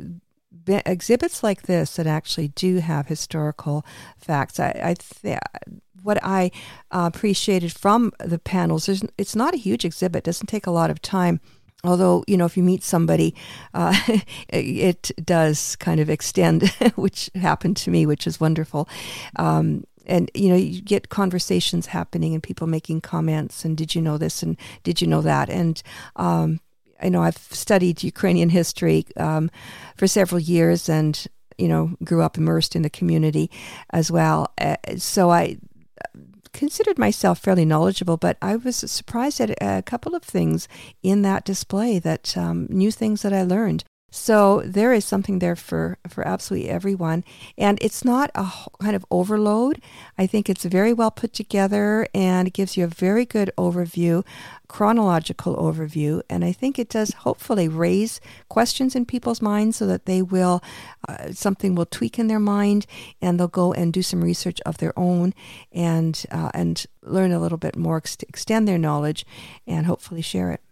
exhibits 0.68 1.42
like 1.42 1.62
this 1.62 1.96
that 1.96 2.06
actually 2.06 2.48
do 2.48 2.78
have 2.78 3.06
historical 3.06 3.84
facts, 4.16 4.60
I, 4.60 4.80
I 4.82 4.94
th- 4.94 5.38
what 6.02 6.18
I 6.22 6.50
uh, 6.90 7.10
appreciated 7.12 7.72
from 7.72 8.12
the 8.18 8.38
panels 8.38 8.88
is 8.88 9.02
it's 9.16 9.36
not 9.36 9.54
a 9.54 9.58
huge 9.58 9.84
exhibit, 9.84 10.20
it 10.20 10.24
doesn't 10.24 10.46
take 10.46 10.66
a 10.66 10.70
lot 10.70 10.90
of 10.90 11.02
time. 11.02 11.40
Although, 11.84 12.24
you 12.26 12.36
know, 12.36 12.44
if 12.44 12.56
you 12.56 12.64
meet 12.64 12.82
somebody, 12.82 13.36
uh, 13.72 13.96
it 14.48 15.12
does 15.24 15.76
kind 15.76 16.00
of 16.00 16.10
extend, 16.10 16.68
which 16.96 17.30
happened 17.36 17.76
to 17.78 17.90
me, 17.90 18.04
which 18.04 18.26
is 18.26 18.40
wonderful. 18.40 18.88
Um, 19.36 19.84
and 20.08 20.30
you 20.34 20.48
know 20.48 20.56
you 20.56 20.80
get 20.80 21.10
conversations 21.10 21.86
happening 21.86 22.32
and 22.32 22.42
people 22.42 22.66
making 22.66 23.02
comments 23.02 23.62
and 23.64 23.76
did 23.76 23.94
you 23.94 24.00
know 24.00 24.16
this 24.16 24.42
and 24.42 24.56
did 24.82 25.02
you 25.02 25.06
know 25.06 25.20
that 25.20 25.50
and 25.50 25.82
um, 26.16 26.60
I 27.00 27.08
know 27.08 27.22
I've 27.22 27.38
studied 27.38 28.02
Ukrainian 28.02 28.50
history 28.50 29.06
um, 29.16 29.50
for 29.96 30.06
several 30.06 30.40
years 30.40 30.88
and 30.88 31.26
you 31.56 31.68
know 31.68 31.96
grew 32.04 32.22
up 32.22 32.38
immersed 32.38 32.76
in 32.76 32.82
the 32.82 32.90
community 32.90 33.50
as 33.90 34.10
well 34.10 34.52
uh, 34.58 34.76
so 34.96 35.30
I 35.30 35.58
considered 36.52 36.98
myself 36.98 37.38
fairly 37.38 37.64
knowledgeable, 37.64 38.16
but 38.16 38.36
I 38.42 38.56
was 38.56 38.76
surprised 38.76 39.40
at 39.40 39.50
a 39.60 39.82
couple 39.82 40.14
of 40.14 40.22
things 40.22 40.66
in 41.02 41.22
that 41.22 41.44
display 41.44 41.98
that 42.00 42.36
um, 42.36 42.66
new 42.68 42.90
things 42.90 43.22
that 43.22 43.32
I 43.32 43.42
learned. 43.42 43.84
So 44.10 44.62
there 44.64 44.94
is 44.94 45.04
something 45.04 45.38
there 45.38 45.56
for, 45.56 45.98
for 46.08 46.26
absolutely 46.26 46.70
everyone. 46.70 47.24
And 47.58 47.78
it's 47.82 48.06
not 48.06 48.30
a 48.34 48.50
kind 48.80 48.96
of 48.96 49.04
overload. 49.10 49.82
I 50.16 50.26
think 50.26 50.48
it's 50.48 50.64
very 50.64 50.94
well 50.94 51.10
put 51.10 51.34
together 51.34 52.06
and 52.14 52.48
it 52.48 52.54
gives 52.54 52.76
you 52.76 52.84
a 52.84 52.88
very 52.88 53.26
good 53.26 53.52
overview, 53.58 54.24
chronological 54.66 55.56
overview. 55.56 56.22
And 56.30 56.42
I 56.42 56.52
think 56.52 56.78
it 56.78 56.88
does 56.88 57.12
hopefully 57.12 57.68
raise 57.68 58.18
questions 58.48 58.96
in 58.96 59.04
people's 59.04 59.42
minds 59.42 59.76
so 59.76 59.86
that 59.86 60.06
they 60.06 60.22
will, 60.22 60.62
uh, 61.06 61.32
something 61.32 61.74
will 61.74 61.86
tweak 61.86 62.18
in 62.18 62.28
their 62.28 62.40
mind 62.40 62.86
and 63.20 63.38
they'll 63.38 63.46
go 63.46 63.74
and 63.74 63.92
do 63.92 64.02
some 64.02 64.24
research 64.24 64.58
of 64.62 64.78
their 64.78 64.98
own 64.98 65.34
and, 65.70 66.24
uh, 66.30 66.50
and 66.54 66.86
learn 67.02 67.30
a 67.30 67.40
little 67.40 67.58
bit 67.58 67.76
more, 67.76 67.98
extend 67.98 68.66
their 68.66 68.78
knowledge 68.78 69.26
and 69.66 69.84
hopefully 69.84 70.22
share 70.22 70.50
it. 70.50 70.62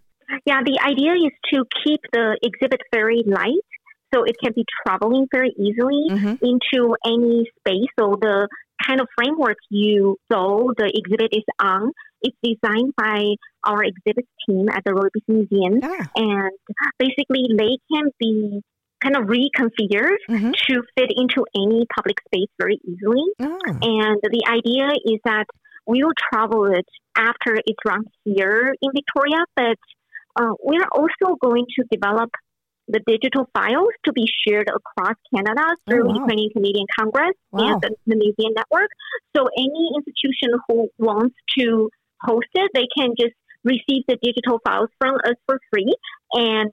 Yeah, 0.44 0.62
the 0.64 0.78
idea 0.84 1.12
is 1.14 1.32
to 1.52 1.64
keep 1.84 2.00
the 2.12 2.38
exhibit 2.42 2.80
very 2.92 3.22
light 3.26 3.66
so 4.14 4.24
it 4.24 4.36
can 4.42 4.52
be 4.54 4.64
traveling 4.84 5.26
very 5.30 5.54
easily 5.58 6.06
mm-hmm. 6.10 6.34
into 6.42 6.94
any 7.04 7.44
space. 7.58 7.88
So 7.98 8.16
the 8.20 8.48
kind 8.86 9.00
of 9.00 9.08
framework 9.16 9.56
you 9.70 10.16
saw 10.30 10.68
the 10.76 10.90
exhibit 10.94 11.32
is 11.32 11.44
on 11.60 11.92
is 12.22 12.32
designed 12.42 12.94
by 12.96 13.34
our 13.64 13.82
exhibit 13.82 14.26
team 14.48 14.68
at 14.68 14.82
the 14.84 14.94
Royal 14.94 15.10
Museum, 15.28 15.80
yeah. 15.82 16.06
and 16.16 16.50
basically 16.98 17.46
they 17.56 17.78
can 17.92 18.10
be 18.18 18.62
kind 19.02 19.16
of 19.16 19.24
reconfigured 19.24 20.16
mm-hmm. 20.28 20.52
to 20.52 20.82
fit 20.96 21.10
into 21.14 21.44
any 21.54 21.86
public 21.94 22.16
space 22.26 22.48
very 22.58 22.78
easily. 22.84 23.24
Oh. 23.40 23.58
And 23.66 24.20
the 24.22 24.44
idea 24.48 24.88
is 25.04 25.20
that 25.24 25.44
we 25.86 26.02
will 26.02 26.14
travel 26.32 26.66
it 26.66 26.86
after 27.16 27.54
it's 27.54 27.78
run 27.86 28.04
here 28.24 28.74
in 28.80 28.90
Victoria, 28.92 29.44
but 29.54 29.78
uh, 30.37 30.53
we're 30.62 30.87
also 30.94 31.37
going 31.40 31.66
to 31.77 31.85
develop 31.90 32.31
the 32.88 33.01
digital 33.07 33.49
files 33.53 33.90
to 34.05 34.12
be 34.12 34.27
shared 34.46 34.68
across 34.68 35.16
Canada 35.35 35.75
through 35.88 36.05
oh, 36.05 36.12
wow. 36.12 36.20
Ukrainian 36.20 36.51
Canadian 36.51 36.87
Congress 36.99 37.35
wow. 37.51 37.72
and 37.72 37.83
the, 37.83 37.90
the, 38.07 38.16
Museum 38.16 38.53
Network. 38.55 38.90
So 39.37 39.49
any 39.59 39.90
institution 39.96 40.59
who 40.68 40.88
wants 40.99 41.35
to 41.59 41.90
host 42.20 42.46
it, 42.55 42.70
they 42.75 42.87
can 42.96 43.14
just 43.18 43.35
receive 43.64 44.05
the 44.07 44.16
digital 44.22 44.61
files 44.64 44.88
from 45.01 45.16
us 45.16 45.35
for 45.46 45.59
free 45.70 45.92
and 46.33 46.70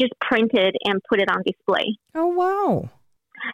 just 0.00 0.12
print 0.20 0.52
it 0.54 0.74
and 0.84 1.00
put 1.08 1.20
it 1.20 1.30
on 1.30 1.42
display. 1.44 1.98
Oh 2.14 2.28
wow! 2.28 2.88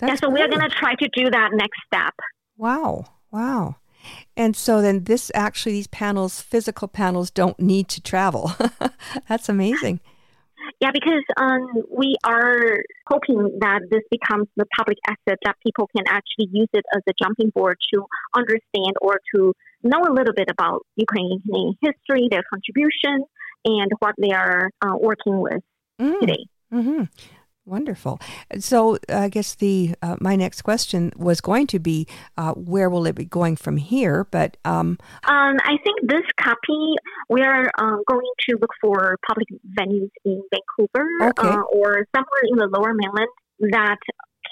That's 0.00 0.10
yeah, 0.10 0.16
so 0.16 0.30
we're 0.30 0.48
going 0.48 0.62
to 0.62 0.68
try 0.68 0.94
to 0.94 1.08
do 1.12 1.30
that 1.30 1.50
next 1.52 1.78
step. 1.86 2.14
Wow! 2.56 3.06
Wow! 3.32 3.76
And 4.36 4.56
so 4.56 4.82
then 4.82 5.04
this 5.04 5.30
actually 5.34 5.72
these 5.72 5.86
panels, 5.86 6.40
physical 6.40 6.88
panels 6.88 7.30
don't 7.30 7.58
need 7.58 7.88
to 7.88 8.00
travel. 8.00 8.52
That's 9.28 9.48
amazing. 9.48 10.00
Yeah, 10.80 10.90
because 10.92 11.24
um, 11.36 11.84
we 11.90 12.16
are 12.24 12.78
hoping 13.06 13.58
that 13.60 13.82
this 13.90 14.02
becomes 14.10 14.48
the 14.56 14.66
public 14.76 14.98
asset 15.06 15.38
that 15.44 15.56
people 15.64 15.88
can 15.94 16.04
actually 16.08 16.48
use 16.50 16.68
it 16.72 16.84
as 16.94 17.02
a 17.08 17.12
jumping 17.22 17.50
board 17.50 17.78
to 17.94 18.04
understand 18.34 18.94
or 19.00 19.20
to 19.34 19.54
know 19.82 20.02
a 20.02 20.12
little 20.12 20.34
bit 20.34 20.48
about 20.50 20.84
Ukrainian 20.96 21.74
history, 21.80 22.28
their 22.30 22.42
contribution, 22.50 23.24
and 23.64 23.90
what 24.00 24.14
they 24.18 24.32
are 24.32 24.70
uh, 24.82 24.96
working 24.98 25.40
with 25.40 25.62
mm. 26.00 26.20
today. 26.20 26.46
Mm-hmm. 26.72 27.04
Wonderful. 27.66 28.20
So 28.60 28.96
I 29.08 29.28
guess 29.28 29.56
the 29.56 29.96
uh, 30.00 30.16
my 30.20 30.36
next 30.36 30.62
question 30.62 31.12
was 31.16 31.40
going 31.40 31.66
to 31.68 31.80
be 31.80 32.06
uh, 32.38 32.52
where 32.52 32.88
will 32.88 33.06
it 33.06 33.16
be 33.16 33.24
going 33.24 33.56
from 33.56 33.76
here? 33.76 34.24
But 34.30 34.56
um, 34.64 34.98
um, 35.26 35.56
I 35.64 35.76
think 35.82 36.08
this 36.08 36.22
copy 36.40 36.94
we 37.28 37.42
are 37.42 37.66
uh, 37.76 37.96
going 38.06 38.30
to 38.48 38.58
look 38.60 38.70
for 38.80 39.16
public 39.26 39.48
venues 39.76 40.10
in 40.24 40.42
Vancouver 40.52 41.08
okay. 41.22 41.48
Uh, 41.48 41.62
or 41.74 42.06
somewhere 42.14 42.44
in 42.44 42.56
the 42.56 42.68
Lower 42.72 42.94
Mainland 42.94 43.28
that 43.72 43.98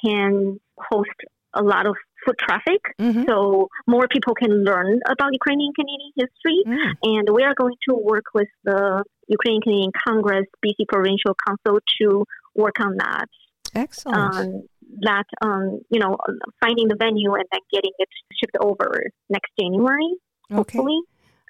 can 0.04 0.58
host 0.76 1.10
a 1.54 1.62
lot 1.62 1.86
of 1.86 1.94
foot 2.26 2.36
traffic, 2.38 2.80
mm-hmm. 3.00 3.24
so 3.28 3.68
more 3.86 4.08
people 4.10 4.34
can 4.34 4.64
learn 4.64 4.98
about 5.08 5.32
Ukrainian 5.32 5.72
Canadian 5.78 6.12
history. 6.16 6.58
Mm. 6.66 6.92
And 7.02 7.28
we 7.32 7.44
are 7.44 7.54
going 7.54 7.76
to 7.88 7.94
work 7.94 8.24
with 8.34 8.48
the 8.64 9.04
Ukrainian 9.28 9.62
Canadian 9.62 9.92
Congress, 10.06 10.46
BC 10.64 10.88
Provincial 10.88 11.36
Council 11.46 11.78
to 12.00 12.24
work 12.54 12.80
on 12.80 12.96
that. 12.98 13.26
Excellent. 13.74 14.34
Um, 14.34 14.62
that 15.00 15.24
um, 15.42 15.80
you 15.90 15.98
know, 15.98 16.16
finding 16.60 16.88
the 16.88 16.96
venue 16.98 17.34
and 17.34 17.44
then 17.50 17.60
getting 17.72 17.90
it 17.98 18.08
shipped 18.38 18.56
over 18.60 19.02
next 19.28 19.50
January, 19.58 20.14
okay. 20.50 20.56
hopefully. 20.56 21.00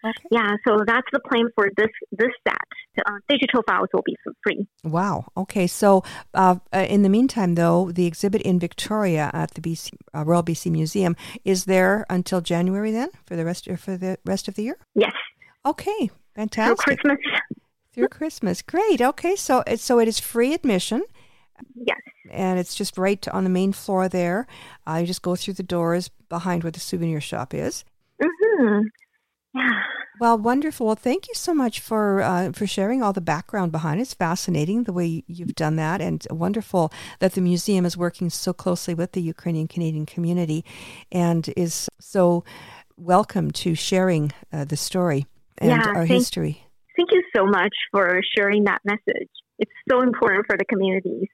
Okay. 0.05 0.13
Yeah, 0.31 0.51
so 0.69 0.85
that's 0.87 1.07
the 1.13 1.21
plan 1.21 1.49
for 1.55 1.71
this 1.79 1.89
this 2.13 2.29
set. 2.47 3.07
Uh, 3.07 3.19
digital 3.27 3.63
files 3.67 3.89
will 3.93 4.03
be 4.05 4.15
free. 4.43 4.67
Wow. 4.85 5.25
Okay. 5.37 5.67
So, 5.67 6.05
uh, 6.35 6.57
uh 6.75 6.87
in 6.89 7.03
the 7.03 7.09
meantime, 7.09 7.55
though, 7.55 7.91
the 7.91 8.05
exhibit 8.05 8.43
in 8.43 8.59
Victoria 8.59 9.31
at 9.33 9.55
the 9.55 9.63
BC, 9.63 9.93
uh, 10.15 10.25
Royal 10.25 10.43
BC 10.43 10.71
Museum 10.71 11.17
is 11.45 11.65
there 11.65 12.05
until 12.11 12.43
January. 12.43 12.93
Then 12.93 13.09
for 13.25 13.35
the 13.35 13.47
rest 13.47 13.67
for 13.79 13.97
the 13.97 14.19
rest 14.27 14.47
of 14.47 14.57
the 14.57 14.63
year. 14.65 14.77
Yes. 14.95 15.13
Okay. 15.65 16.11
Fantastic. 16.35 16.85
Through 16.85 16.97
Christmas. 16.97 17.19
Through 17.95 18.09
Christmas. 18.09 18.61
Great. 18.61 19.01
Okay. 19.01 19.37
So, 19.37 19.63
so 19.77 20.01
it 20.01 20.09
is 20.09 20.19
free 20.19 20.53
admission. 20.53 21.05
Yes. 21.77 22.01
And 22.31 22.59
it's 22.59 22.75
just 22.75 22.99
right 22.99 23.27
on 23.29 23.45
the 23.45 23.51
main 23.51 23.73
floor 23.73 24.09
there. 24.09 24.47
Uh, 24.87 24.97
you 24.97 25.07
just 25.07 25.23
go 25.23 25.37
through 25.37 25.55
the 25.55 25.63
doors 25.63 26.11
behind 26.29 26.65
where 26.65 26.73
the 26.73 26.81
souvenir 26.81 27.21
shop 27.21 27.55
is. 27.55 27.85
Mm-hmm. 28.21 28.81
Yeah. 29.55 29.83
Well, 30.21 30.39
wonderful. 30.39 30.87
Well, 30.87 30.95
thank 30.95 31.29
you 31.29 31.35
so 31.35 31.55
much 31.55 31.81
for 31.81 32.23
uh, 32.23 32.53
for 32.53 32.67
sharing 32.67 33.03
all 33.03 33.13
the 33.13 33.21
background 33.21 33.73
behind 33.73 33.99
it. 33.99 34.03
It's 34.03 34.15
fascinating 34.15 34.85
the 34.85 34.93
way 34.93 35.25
you've 35.27 35.55
done 35.57 35.77
that, 35.77 36.01
and 36.01 36.25
wonderful 36.31 36.93
that 37.19 37.33
the 37.33 37.41
museum 37.41 37.85
is 37.85 37.97
working 37.97 38.31
so 38.31 38.53
closely 38.53 38.95
with 38.95 39.13
the 39.13 39.23
Ukrainian 39.23 39.67
Canadian 39.67 40.07
community, 40.07 40.65
and 41.11 41.53
is 41.57 41.89
so 42.01 42.45
welcome 42.97 43.51
to 43.51 43.75
sharing 43.75 44.33
uh, 44.53 44.65
the 44.65 44.77
story 44.77 45.27
and 45.59 45.71
yeah, 45.71 45.89
our 45.89 46.07
thank, 46.07 46.11
history. 46.11 46.64
Thank 46.97 47.11
you 47.13 47.23
so 47.35 47.45
much 47.47 47.75
for 47.91 48.21
sharing 48.37 48.65
that 48.65 48.81
message. 48.85 49.31
It's 49.59 49.71
so 49.91 50.03
important 50.03 50.47
for 50.47 50.57
the 50.57 50.65
communities. 50.65 51.29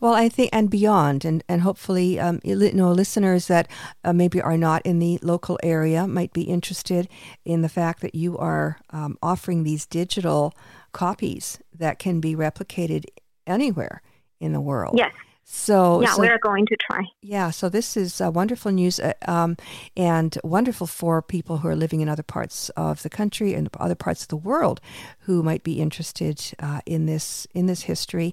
Well, 0.00 0.14
I 0.14 0.28
think, 0.28 0.50
and 0.52 0.68
beyond, 0.68 1.24
and, 1.24 1.44
and 1.48 1.62
hopefully, 1.62 2.18
um, 2.18 2.40
you 2.42 2.72
know, 2.72 2.90
listeners 2.90 3.46
that 3.46 3.68
uh, 4.02 4.12
maybe 4.12 4.42
are 4.42 4.56
not 4.56 4.82
in 4.84 4.98
the 4.98 5.18
local 5.22 5.58
area 5.62 6.08
might 6.08 6.32
be 6.32 6.42
interested 6.42 7.08
in 7.44 7.62
the 7.62 7.68
fact 7.68 8.00
that 8.02 8.14
you 8.14 8.36
are 8.38 8.78
um, 8.90 9.16
offering 9.22 9.62
these 9.62 9.86
digital 9.86 10.54
copies 10.92 11.60
that 11.72 11.98
can 12.00 12.20
be 12.20 12.34
replicated 12.34 13.04
anywhere 13.46 14.02
in 14.40 14.52
the 14.52 14.60
world. 14.60 14.96
Yes. 14.98 15.12
So 15.52 16.00
yeah, 16.00 16.12
so, 16.12 16.22
we're 16.22 16.38
going 16.38 16.64
to 16.66 16.76
try. 16.80 17.02
Yeah, 17.22 17.50
so 17.50 17.68
this 17.68 17.96
is 17.96 18.20
uh, 18.20 18.30
wonderful 18.30 18.70
news, 18.70 19.00
uh, 19.00 19.14
um, 19.26 19.56
and 19.96 20.38
wonderful 20.44 20.86
for 20.86 21.20
people 21.20 21.58
who 21.58 21.66
are 21.66 21.74
living 21.74 22.00
in 22.00 22.08
other 22.08 22.22
parts 22.22 22.68
of 22.76 23.02
the 23.02 23.10
country 23.10 23.54
and 23.54 23.68
other 23.80 23.96
parts 23.96 24.22
of 24.22 24.28
the 24.28 24.36
world 24.36 24.80
who 25.20 25.42
might 25.42 25.64
be 25.64 25.80
interested 25.80 26.40
uh, 26.60 26.82
in 26.86 27.06
this 27.06 27.48
in 27.52 27.66
this 27.66 27.82
history 27.82 28.32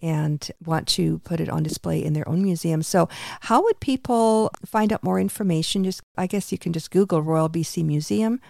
and 0.00 0.50
want 0.64 0.88
to 0.88 1.18
put 1.18 1.38
it 1.38 1.50
on 1.50 1.62
display 1.62 2.02
in 2.02 2.14
their 2.14 2.26
own 2.26 2.42
museum. 2.42 2.82
So, 2.82 3.10
how 3.40 3.62
would 3.62 3.78
people 3.80 4.50
find 4.64 4.90
out 4.90 5.02
more 5.04 5.20
information? 5.20 5.84
Just, 5.84 6.00
I 6.16 6.26
guess 6.26 6.50
you 6.50 6.56
can 6.56 6.72
just 6.72 6.90
Google 6.90 7.20
Royal 7.20 7.50
BC 7.50 7.84
Museum. 7.84 8.40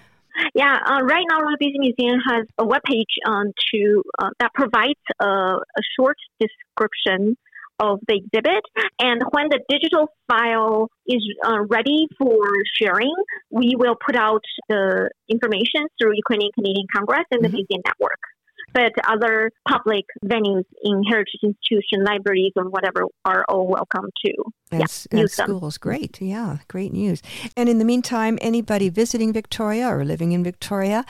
Yeah, 0.55 0.79
uh, 0.87 1.03
right 1.03 1.25
now 1.29 1.41
Royal 1.41 1.57
BC 1.61 1.79
Museum 1.79 2.21
has 2.31 2.47
a 2.59 2.65
webpage 2.65 3.15
um, 3.27 3.53
to 3.73 4.05
uh, 4.21 4.31
that 4.39 4.55
provides 4.55 5.01
a, 5.21 5.27
a 5.27 5.83
short 5.99 6.17
description 6.39 7.37
of 7.79 8.01
the 8.07 8.17
exhibit. 8.17 8.63
And 8.99 9.23
when 9.31 9.49
the 9.49 9.61
digital 9.69 10.09
file 10.29 10.89
is 11.07 11.23
uh, 11.45 11.61
ready 11.69 12.09
for 12.19 12.39
sharing, 12.81 13.15
we 13.51 13.75
will 13.77 13.97
put 14.05 14.17
out 14.17 14.45
the 14.69 15.11
information 15.29 15.87
through 16.01 16.13
Ukrainian 16.17 16.53
Canadian 16.55 16.87
Congress 16.95 17.25
and 17.31 17.43
the 17.43 17.49
mm-hmm. 17.49 17.57
museum 17.57 17.83
network 17.85 18.21
but 18.73 18.93
other 19.07 19.51
public 19.69 20.05
venues 20.25 20.65
in 20.83 21.03
heritage 21.05 21.41
institution, 21.43 22.05
libraries, 22.05 22.53
or 22.57 22.69
whatever 22.69 23.05
are 23.25 23.45
all 23.49 23.67
welcome 23.67 24.11
to. 24.25 24.33
And, 24.71 24.81
yeah, 24.81 25.21
and 25.21 25.31
schools, 25.31 25.79
great, 25.79 26.21
yeah, 26.21 26.59
great 26.69 26.93
news. 26.93 27.23
And 27.57 27.69
in 27.69 27.79
the 27.79 27.85
meantime, 27.85 28.39
anybody 28.41 28.89
visiting 28.89 29.33
Victoria 29.33 29.89
or 29.89 30.05
living 30.05 30.33
in 30.33 30.43
Victoria 30.43 31.05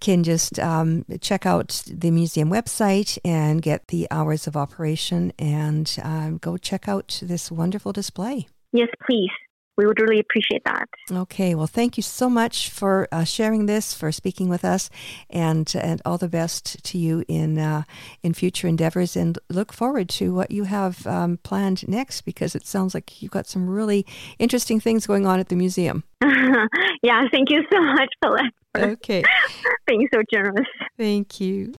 can 0.00 0.22
just 0.22 0.58
um, 0.58 1.04
check 1.20 1.46
out 1.46 1.82
the 1.88 2.10
museum 2.10 2.50
website 2.50 3.18
and 3.24 3.62
get 3.62 3.88
the 3.88 4.06
hours 4.10 4.46
of 4.46 4.56
operation 4.56 5.32
and 5.38 5.96
um, 6.02 6.38
go 6.38 6.56
check 6.56 6.88
out 6.88 7.20
this 7.22 7.50
wonderful 7.50 7.92
display. 7.92 8.46
Yes, 8.72 8.88
please 9.06 9.30
we 9.78 9.86
would 9.86 10.00
really 10.00 10.18
appreciate 10.18 10.64
that. 10.64 10.88
Okay, 11.10 11.54
well, 11.54 11.68
thank 11.68 11.96
you 11.96 12.02
so 12.02 12.28
much 12.28 12.68
for 12.68 13.08
uh, 13.12 13.24
sharing 13.24 13.66
this, 13.66 13.94
for 13.94 14.12
speaking 14.12 14.48
with 14.50 14.64
us, 14.64 14.90
and 15.30 15.72
and 15.80 16.02
all 16.04 16.18
the 16.18 16.28
best 16.28 16.84
to 16.84 16.98
you 16.98 17.24
in 17.28 17.58
uh, 17.58 17.84
in 18.22 18.34
future 18.34 18.66
endeavors. 18.66 19.16
And 19.16 19.38
look 19.48 19.72
forward 19.72 20.08
to 20.10 20.34
what 20.34 20.50
you 20.50 20.64
have 20.64 21.06
um, 21.06 21.38
planned 21.38 21.86
next, 21.88 22.22
because 22.22 22.54
it 22.54 22.66
sounds 22.66 22.92
like 22.92 23.22
you've 23.22 23.30
got 23.30 23.46
some 23.46 23.70
really 23.70 24.04
interesting 24.38 24.80
things 24.80 25.06
going 25.06 25.24
on 25.26 25.38
at 25.38 25.48
the 25.48 25.56
museum. 25.56 26.02
yeah, 27.02 27.22
thank 27.30 27.48
you 27.48 27.62
so 27.72 27.80
much, 27.80 28.12
Paulette. 28.20 28.52
Okay, 28.76 29.22
being 29.86 30.08
so 30.12 30.20
generous. 30.30 30.66
Thank 30.98 31.40
you. 31.40 31.72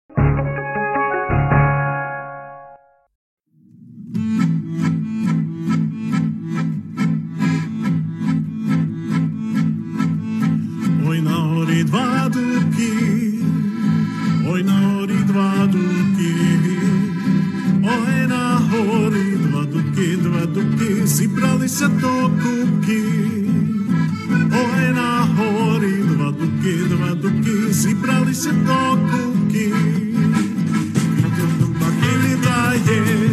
Brali 27.94 28.34
se 28.34 28.52
do 28.52 28.98
kubky. 29.10 29.72
Vidím 31.16 31.50
tu 31.58 31.66
bakili 31.78 32.36
daje, 32.44 32.80
took 32.94 33.29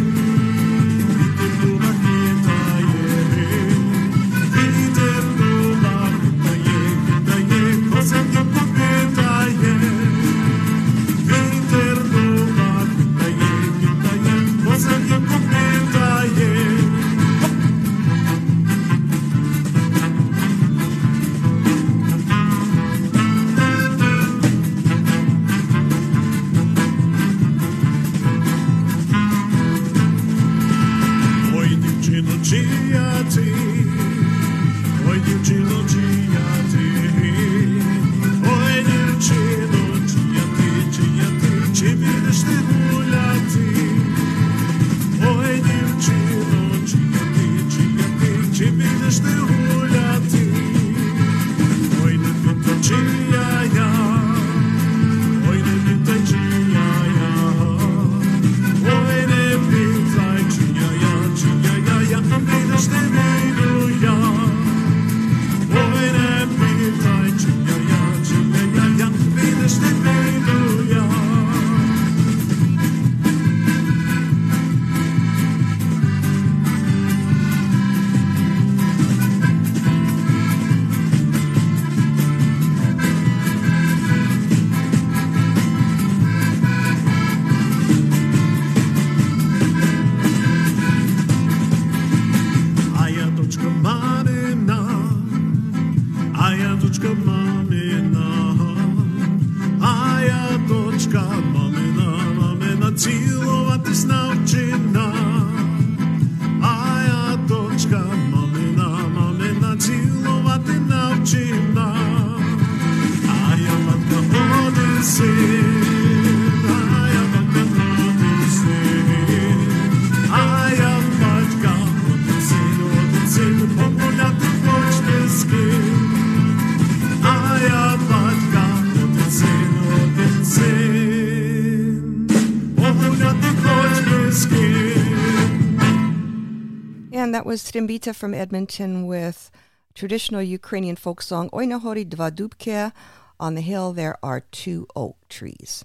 that 137.38 137.46
was 137.46 137.62
Stimbita 137.62 138.16
from 138.16 138.34
Edmonton 138.34 139.06
with 139.06 139.52
traditional 139.94 140.42
Ukrainian 140.42 140.96
folk 140.96 141.22
song 141.22 141.48
Oy 141.54 141.66
Nahori 141.66 142.92
On 143.38 143.54
the 143.54 143.60
hill, 143.60 143.92
there 143.92 144.16
are 144.24 144.40
two 144.40 144.88
oak 144.96 145.16
trees. 145.28 145.84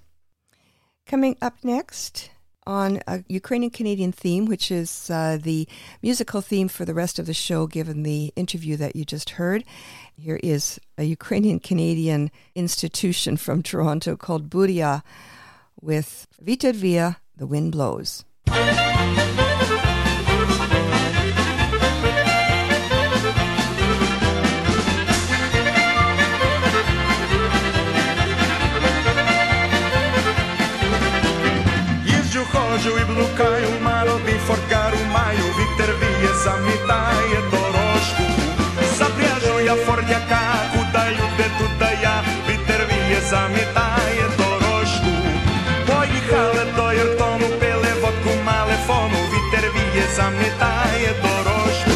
Coming 1.05 1.37
up 1.43 1.53
next 1.61 2.31
on 2.65 3.01
a 3.05 3.23
Ukrainian 3.27 3.69
Canadian 3.69 4.11
theme, 4.11 4.45
which 4.47 4.71
is 4.71 5.11
uh, 5.11 5.37
the 5.39 5.67
musical 6.01 6.41
theme 6.41 6.69
for 6.69 6.85
the 6.85 6.95
rest 6.95 7.19
of 7.19 7.27
the 7.27 7.35
show, 7.35 7.67
given 7.67 8.01
the 8.01 8.33
interview 8.35 8.75
that 8.77 8.95
you 8.95 9.05
just 9.05 9.29
heard. 9.37 9.63
Here 10.17 10.39
is 10.41 10.79
a 10.97 11.03
Ukrainian 11.03 11.59
Canadian 11.59 12.31
institution 12.55 13.37
from 13.37 13.61
Toronto 13.61 14.15
called 14.15 14.49
Buria 14.49 15.03
with 15.79 16.25
Vita 16.41 16.73
Via, 16.73 17.17
The 17.37 17.45
Wind 17.45 17.73
Blows. 17.73 18.25
Кружил 32.83 32.97
и 32.97 33.05
блукаю, 33.05 33.69
мароди 33.81 34.37
форгару 34.45 34.97
маю, 35.13 35.45
вітер 35.57 35.95
віє, 36.01 36.33
замітає 36.43 37.39
дорожку. 37.51 38.23
Запряжу 38.97 39.59
я 39.59 39.75
форняка, 39.75 40.43
куда 40.73 41.05
люди, 41.11 41.45
туда 41.59 41.91
я, 42.01 42.23
вітер 42.49 42.87
віє, 42.89 43.21
замітає 43.29 44.25
дорожку. 44.37 45.11
Поїхали 45.87 46.65
до 46.75 46.93
Єртону, 46.93 47.47
пили 47.59 47.93
водку 48.01 48.29
малефону, 48.45 49.19
вітер 49.33 49.71
віє, 49.71 50.05
замітає 50.15 51.13
дорожку. 51.23 51.91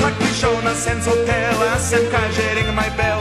Так 0.00 0.12
пішов 0.12 0.64
на 0.64 0.74
сенс 0.74 1.06
готела, 1.06 1.78
сен 1.80 2.06
каже, 2.10 2.54
рінг 2.54 2.74
май 2.74 2.90
бел, 2.96 3.20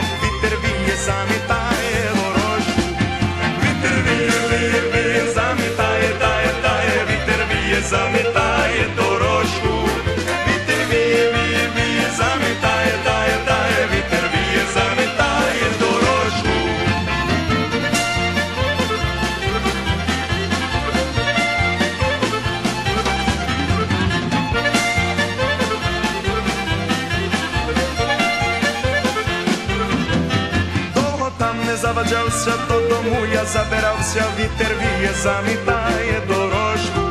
вія, 33.39 33.45
забирався 33.45 34.23
вітер 34.39 34.75
віє, 34.79 35.11
замітає 35.21 36.21
дорожку, 36.27 37.01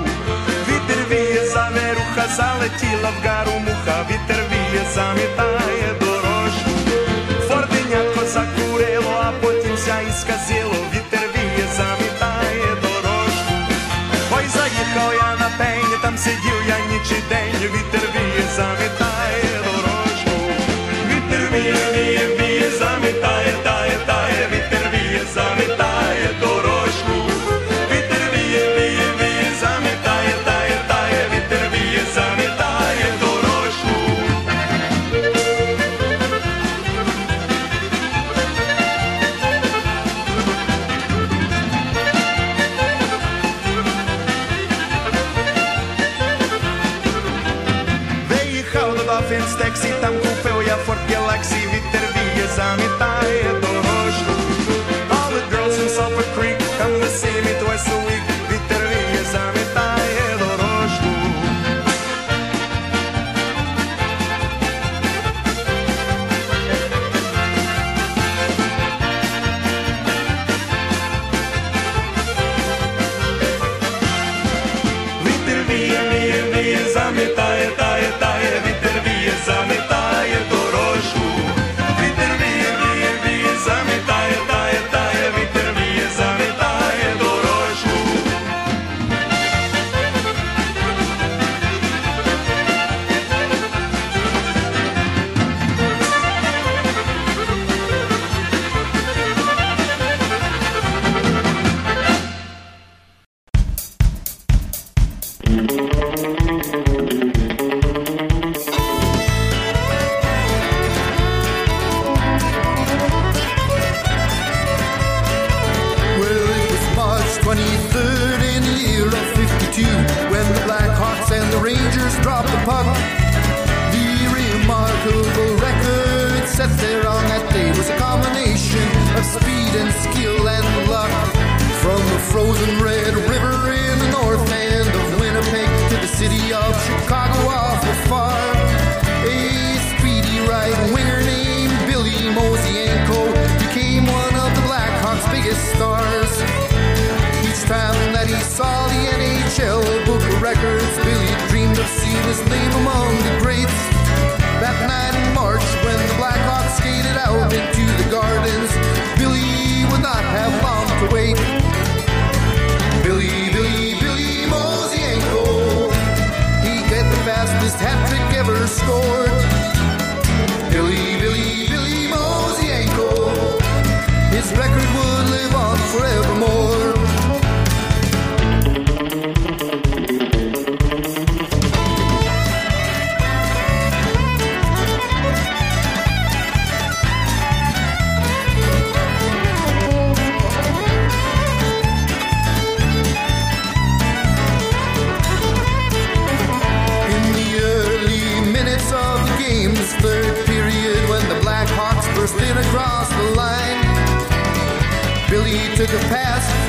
вітер 0.69 1.05
віє, 1.11 1.47
заверуха 1.47 2.29
залетіла 2.37 3.11
в 3.11 3.27
гару 3.27 3.53
муха, 3.59 4.07
вітер 4.11 4.45
віє, 4.51 4.83
замітає. 4.95 5.48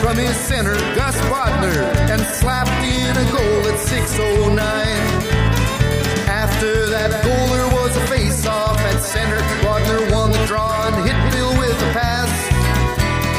From 0.10 0.18
his 0.18 0.38
center, 0.38 0.74
Gus 0.98 1.14
Bodnar, 1.30 1.86
and 2.10 2.20
slapped 2.34 2.74
in 2.82 3.14
a 3.14 3.26
goal 3.30 3.62
at 3.70 3.78
6.09. 3.78 4.58
After 6.26 6.90
that 6.90 7.14
goal, 7.22 7.46
there 7.54 7.70
was 7.78 7.96
a 7.96 8.02
face-off 8.08 8.80
at 8.90 9.04
center. 9.04 9.38
Bodnar 9.62 10.12
won 10.12 10.32
the 10.32 10.44
draw 10.48 10.90
and 10.90 10.96
hit 11.06 11.14
Bill 11.30 11.54
with 11.62 11.78
a 11.78 11.94
pass. 11.94 12.26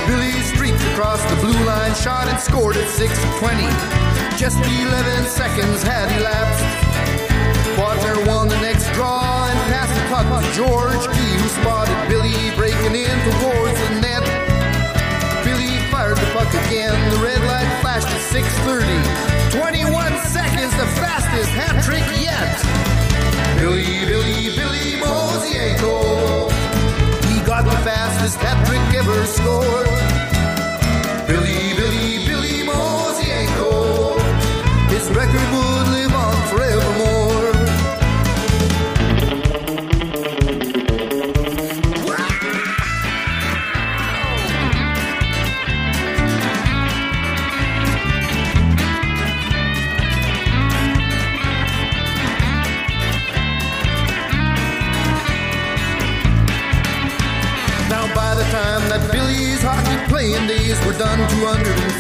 Billy 0.07 0.31
streaked 0.47 0.79
across 0.95 1.19
the 1.27 1.35
blue 1.43 1.59
line, 1.67 1.93
shot 1.99 2.29
and 2.29 2.39
scored 2.39 2.77
at 2.77 2.87
6.20. 2.87 3.67
Just 4.39 4.63
11 4.63 5.27
seconds 5.27 5.83
had 5.83 6.07
elapsed. 6.23 6.63
Bodnar 7.75 8.15
won 8.29 8.47
the 8.47 8.61
next 8.61 8.87
draw 8.95 9.51
and 9.51 9.59
passed 9.75 9.91
the 9.99 10.07
puck 10.07 10.23
to 10.31 10.47
George 10.55 11.03
Gee, 11.19 11.35
who 11.35 11.49
spotted 11.51 11.99
Billy 12.07 12.55
breaking 12.55 12.95
in 12.95 13.17
towards 13.27 13.70
the 16.53 16.59
again. 16.67 17.11
The 17.11 17.19
red 17.19 17.41
light 17.43 17.81
flashed 17.81 18.09
at 18.09 18.21
6:30. 18.21 19.03
21 19.51 20.17
seconds, 20.29 20.73
the 20.77 20.87
fastest 20.99 21.51
hat 21.51 21.83
trick 21.85 22.05
yet. 22.21 22.55
Billy, 23.59 24.05
Billy, 24.07 24.57
Billy 24.57 25.01
Mosienko. 25.03 26.51
He 27.29 27.41
got 27.45 27.65
the 27.65 27.77
fastest 27.89 28.37
hat 28.39 28.59
trick 28.67 28.83
ever 28.95 29.27
scored. 29.27 29.89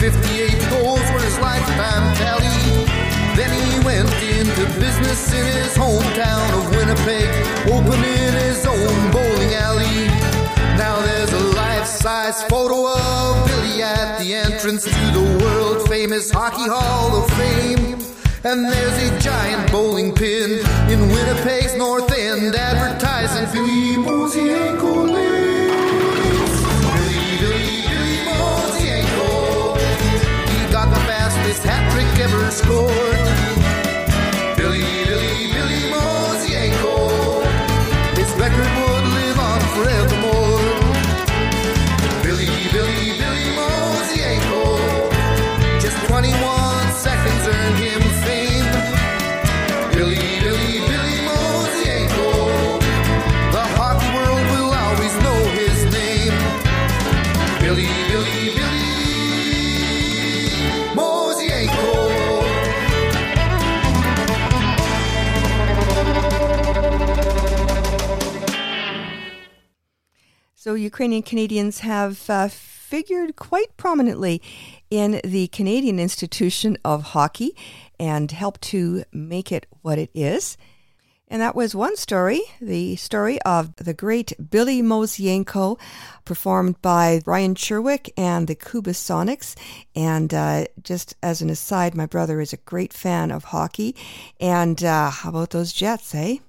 258 0.00 0.70
goals 0.70 1.12
were 1.12 1.20
his 1.20 1.38
lifetime 1.40 2.16
tally. 2.16 2.86
Then 3.36 3.52
he 3.52 3.84
went 3.84 4.08
into 4.24 4.64
business 4.80 5.30
in 5.30 5.44
his 5.44 5.76
hometown 5.76 6.48
of 6.56 6.70
Winnipeg, 6.74 7.28
opening 7.68 8.32
his 8.40 8.64
own 8.64 9.10
bowling 9.12 9.52
alley. 9.52 10.08
Now 10.80 10.98
there's 11.02 11.30
a 11.34 11.44
life-size 11.54 12.44
photo 12.44 12.94
of 12.96 13.46
Billy 13.46 13.82
at 13.82 14.16
the 14.20 14.32
entrance 14.32 14.84
to 14.84 14.90
the 14.90 15.44
world 15.44 15.86
famous 15.86 16.30
Hockey 16.30 16.66
Hall 16.66 17.22
of 17.22 17.30
Fame. 17.36 18.00
And 18.42 18.72
there's 18.72 19.12
a 19.12 19.20
giant 19.20 19.70
bowling 19.70 20.14
pin 20.14 20.60
in 20.88 21.00
Winnipeg's 21.10 21.76
North 21.76 22.10
End 22.10 22.54
advertising 22.54 23.52
Billy 23.52 23.96
Mosienko 23.96 25.39
hat 32.28 32.52
trick 32.58 33.79
Ukrainian 71.00 71.22
Canadians 71.22 71.78
have 71.78 72.28
uh, 72.28 72.48
figured 72.48 73.34
quite 73.34 73.74
prominently 73.78 74.42
in 74.90 75.18
the 75.24 75.46
Canadian 75.46 75.98
Institution 75.98 76.76
of 76.84 77.02
Hockey 77.14 77.56
and 77.98 78.30
helped 78.30 78.60
to 78.64 79.04
make 79.10 79.50
it 79.50 79.64
what 79.80 79.96
it 79.96 80.10
is. 80.12 80.58
And 81.26 81.40
that 81.40 81.56
was 81.56 81.74
one 81.74 81.96
story, 81.96 82.42
the 82.60 82.96
story 82.96 83.40
of 83.46 83.74
the 83.76 83.94
great 83.94 84.34
Billy 84.50 84.82
Mosienko, 84.82 85.80
performed 86.26 86.82
by 86.82 87.22
Ryan 87.24 87.54
Sherwick 87.54 88.12
and 88.18 88.46
the 88.46 88.54
Cuba 88.54 88.90
Sonics. 88.90 89.56
And 89.96 90.34
uh, 90.34 90.66
just 90.82 91.16
as 91.22 91.40
an 91.40 91.48
aside, 91.48 91.94
my 91.94 92.04
brother 92.04 92.42
is 92.42 92.52
a 92.52 92.58
great 92.58 92.92
fan 92.92 93.30
of 93.30 93.44
hockey. 93.44 93.96
And 94.38 94.84
uh, 94.84 95.08
how 95.08 95.30
about 95.30 95.48
those 95.48 95.72
Jets, 95.72 96.14
eh? 96.14 96.40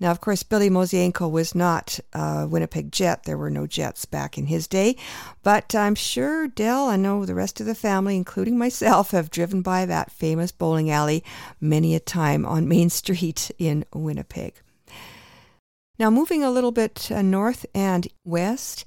Now, 0.00 0.10
of 0.10 0.20
course, 0.20 0.42
Billy 0.42 0.68
Mosienko 0.68 1.30
was 1.30 1.54
not 1.54 2.00
a 2.12 2.46
Winnipeg 2.48 2.90
Jet. 2.90 3.22
There 3.24 3.38
were 3.38 3.50
no 3.50 3.66
Jets 3.66 4.04
back 4.04 4.36
in 4.36 4.46
his 4.46 4.66
day. 4.66 4.96
But 5.42 5.74
I'm 5.74 5.94
sure 5.94 6.48
Dell, 6.48 6.88
I 6.88 6.96
know 6.96 7.24
the 7.24 7.34
rest 7.34 7.60
of 7.60 7.66
the 7.66 7.74
family, 7.74 8.16
including 8.16 8.58
myself, 8.58 9.12
have 9.12 9.30
driven 9.30 9.62
by 9.62 9.86
that 9.86 10.10
famous 10.10 10.50
bowling 10.50 10.90
alley 10.90 11.22
many 11.60 11.94
a 11.94 12.00
time 12.00 12.44
on 12.44 12.68
Main 12.68 12.90
Street 12.90 13.50
in 13.58 13.84
Winnipeg. 13.94 14.60
Now, 15.96 16.10
moving 16.10 16.42
a 16.42 16.50
little 16.50 16.72
bit 16.72 17.10
uh, 17.12 17.22
north 17.22 17.64
and 17.72 18.08
west, 18.24 18.84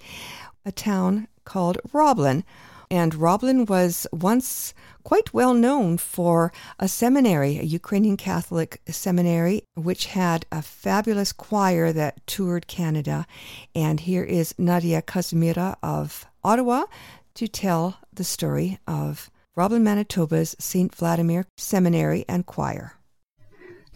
a 0.66 0.74
town 0.74 1.30
called 1.46 1.78
Roblin. 1.94 2.44
And 2.92 3.16
Roblin 3.16 3.66
was 3.66 4.08
once 4.12 4.74
quite 5.08 5.34
well 5.34 5.54
known 5.54 5.98
for 5.98 6.52
a 6.80 6.88
seminary, 6.90 7.58
a 7.58 7.64
Ukrainian 7.64 8.18
Catholic 8.18 8.82
seminary, 8.90 9.64
which 9.74 10.08
had 10.08 10.46
a 10.52 10.62
fabulous 10.62 11.32
choir 11.32 11.94
that 11.94 12.20
toured 12.28 12.68
Canada. 12.68 13.26
And 13.74 14.02
here 14.02 14.26
is 14.26 14.54
Nadia 14.58 15.02
Kazymyra 15.02 15.78
of 15.82 16.26
Ottawa 16.44 16.88
to 17.36 17.48
tell 17.48 18.00
the 18.12 18.26
story 18.26 18.80
of 18.86 19.32
Roblin, 19.56 19.82
Manitoba's 19.82 20.58
St. 20.60 20.94
Vladimir 20.94 21.46
Seminary 21.56 22.26
and 22.28 22.46
Choir. 22.46 22.96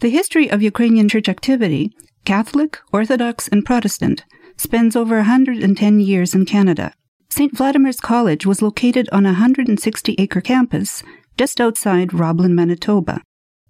The 0.00 0.08
history 0.08 0.50
of 0.50 0.62
Ukrainian 0.62 1.10
church 1.10 1.28
activity, 1.28 1.92
Catholic, 2.24 2.78
Orthodox, 2.90 3.48
and 3.48 3.66
Protestant, 3.66 4.24
spans 4.56 4.96
over 4.96 5.16
110 5.16 6.00
years 6.00 6.34
in 6.34 6.46
Canada. 6.46 6.94
St. 7.34 7.56
Vladimir's 7.56 7.98
College 7.98 8.44
was 8.44 8.60
located 8.60 9.08
on 9.10 9.24
a 9.24 9.30
160 9.30 10.16
acre 10.18 10.42
campus 10.42 11.02
just 11.38 11.62
outside 11.62 12.12
Roblin, 12.12 12.54
Manitoba. 12.54 13.22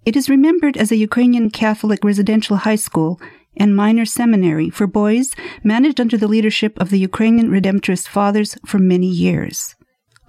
It 0.05 0.17
is 0.17 0.27
remembered 0.29 0.75
as 0.75 0.91
a 0.91 0.97
Ukrainian 0.97 1.49
Catholic 1.49 2.03
residential 2.03 2.57
high 2.57 2.75
school 2.75 3.21
and 3.55 3.73
minor 3.73 4.03
seminary 4.03 4.69
for 4.69 4.85
boys 4.85 5.33
managed 5.63 6.01
under 6.01 6.17
the 6.17 6.27
leadership 6.27 6.77
of 6.77 6.89
the 6.89 6.99
Ukrainian 6.99 7.49
Redemptorist 7.51 8.09
Fathers 8.09 8.57
for 8.65 8.79
many 8.79 9.07
years. 9.07 9.75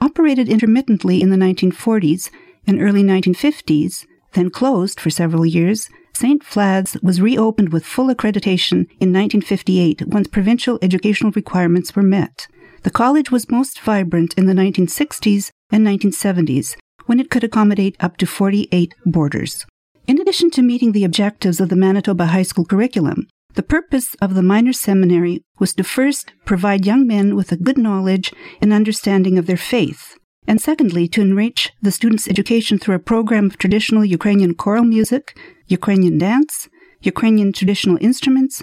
Operated 0.00 0.48
intermittently 0.48 1.20
in 1.20 1.30
the 1.30 1.44
1940s 1.48 2.30
and 2.68 2.80
early 2.80 3.02
1950s, 3.02 4.06
then 4.34 4.48
closed 4.48 5.00
for 5.00 5.10
several 5.10 5.44
years, 5.44 5.88
St. 6.14 6.44
Vlad's 6.44 6.96
was 7.02 7.20
reopened 7.20 7.72
with 7.72 7.84
full 7.84 8.14
accreditation 8.14 8.86
in 9.02 9.10
1958 9.12 10.06
once 10.06 10.28
provincial 10.28 10.78
educational 10.80 11.32
requirements 11.32 11.96
were 11.96 12.04
met. 12.04 12.46
The 12.84 12.90
college 12.90 13.30
was 13.30 13.50
most 13.50 13.80
vibrant 13.80 14.34
in 14.34 14.44
the 14.44 14.52
1960s 14.52 15.50
and 15.72 15.86
1970s 15.86 16.76
when 17.06 17.18
it 17.18 17.30
could 17.30 17.42
accommodate 17.42 17.96
up 17.98 18.18
to 18.18 18.26
48 18.26 18.94
boarders. 19.06 19.64
In 20.06 20.20
addition 20.20 20.50
to 20.50 20.60
meeting 20.60 20.92
the 20.92 21.04
objectives 21.04 21.60
of 21.60 21.70
the 21.70 21.76
Manitoba 21.76 22.26
High 22.26 22.42
School 22.42 22.66
curriculum, 22.66 23.26
the 23.54 23.62
purpose 23.62 24.14
of 24.20 24.34
the 24.34 24.42
minor 24.42 24.74
seminary 24.74 25.40
was 25.58 25.72
to 25.74 25.82
first 25.82 26.32
provide 26.44 26.84
young 26.84 27.06
men 27.06 27.34
with 27.34 27.52
a 27.52 27.56
good 27.56 27.78
knowledge 27.78 28.34
and 28.60 28.70
understanding 28.70 29.38
of 29.38 29.46
their 29.46 29.56
faith, 29.56 30.18
and 30.46 30.60
secondly, 30.60 31.08
to 31.08 31.22
enrich 31.22 31.70
the 31.80 31.90
students' 31.90 32.28
education 32.28 32.78
through 32.78 32.96
a 32.96 33.10
program 33.12 33.46
of 33.46 33.56
traditional 33.56 34.04
Ukrainian 34.04 34.54
choral 34.54 34.84
music, 34.84 35.38
Ukrainian 35.68 36.18
dance, 36.18 36.68
Ukrainian 37.00 37.54
traditional 37.54 37.96
instruments, 38.02 38.62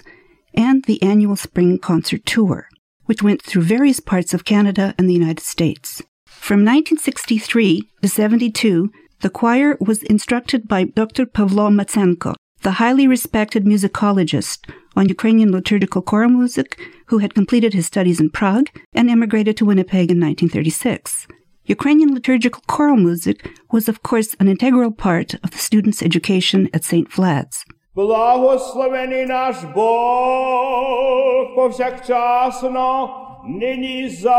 and 0.54 0.84
the 0.84 1.02
annual 1.02 1.34
spring 1.34 1.78
concert 1.78 2.24
tour, 2.24 2.68
which 3.12 3.22
went 3.22 3.42
through 3.42 3.60
various 3.60 4.00
parts 4.00 4.32
of 4.32 4.46
Canada 4.46 4.94
and 4.96 5.06
the 5.06 5.12
United 5.12 5.44
States. 5.44 6.00
From 6.24 6.60
1963 6.60 7.82
to 8.00 8.08
72, 8.08 8.90
the 9.20 9.28
choir 9.28 9.76
was 9.80 10.02
instructed 10.04 10.66
by 10.66 10.84
Dr. 10.84 11.26
Pavlo 11.26 11.68
Matsenko, 11.68 12.32
the 12.62 12.78
highly 12.80 13.06
respected 13.06 13.66
musicologist, 13.66 14.60
on 14.96 15.10
Ukrainian 15.10 15.52
liturgical 15.52 16.00
choral 16.00 16.30
music, 16.30 16.80
who 17.08 17.18
had 17.18 17.34
completed 17.34 17.74
his 17.74 17.84
studies 17.84 18.18
in 18.18 18.30
Prague 18.30 18.70
and 18.94 19.10
emigrated 19.10 19.58
to 19.58 19.66
Winnipeg 19.66 20.10
in 20.10 20.18
1936. 20.18 21.26
Ukrainian 21.66 22.14
liturgical 22.14 22.62
choral 22.66 22.96
music 22.96 23.36
was, 23.70 23.90
of 23.90 24.02
course, 24.02 24.34
an 24.40 24.48
integral 24.48 24.90
part 24.90 25.34
of 25.44 25.50
the 25.50 25.58
students' 25.68 26.02
education 26.02 26.70
at 26.72 26.82
St. 26.82 27.10
Vlad's. 27.10 27.66
Благословений 27.94 29.26
наш 29.26 29.56
Бог 29.74 31.54
повсякчасно, 31.54 33.10
нині 33.48 34.08
завжди 34.08 34.34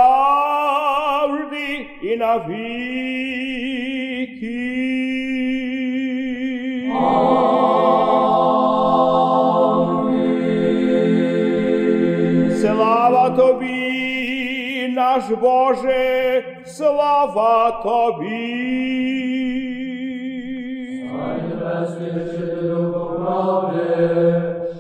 і 2.03 2.17
навіки. 2.17 3.03
Слава 12.61 13.29
тобі, 13.29 14.93
наш 14.95 15.23
Боже, 15.41 16.43
слава 16.65 17.71
тобі. 17.71 18.73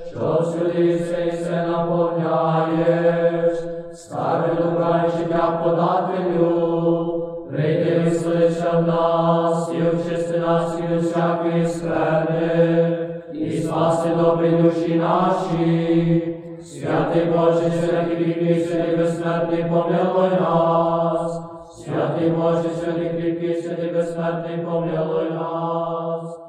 Що 0.09 0.43
сюди 0.43 0.99
се 0.99 1.67
наповняєш, 1.67 3.57
скарби 3.93 4.63
добра 4.63 5.05
і 5.07 5.17
життя 5.17 5.61
подателю, 5.63 7.29
прийди 7.51 7.99
вислися 7.99 8.71
в 8.71 8.87
нас 8.87 9.71
і 9.73 9.81
очисти 9.87 10.39
нас 10.39 10.79
від 10.81 10.91
усякої 10.97 11.67
скверни, 11.67 12.97
і 13.33 13.51
спаси 13.51 14.09
добрі 14.19 14.49
душі 14.49 14.95
наші. 14.95 16.29
Святий 16.63 17.25
Боже, 17.25 17.71
святий 17.71 18.15
кріпкий, 18.15 18.59
святий 18.59 18.97
безсмертний, 18.97 19.63
помилуй 19.63 20.29
нас. 20.41 21.41
Святий 21.71 22.29
Боже, 22.29 22.69
святий 22.79 23.09
кріпкий, 23.09 23.61
святий 23.61 23.91
безсмертний, 23.91 24.57
помилуй 24.57 25.31
нас. 25.31 26.42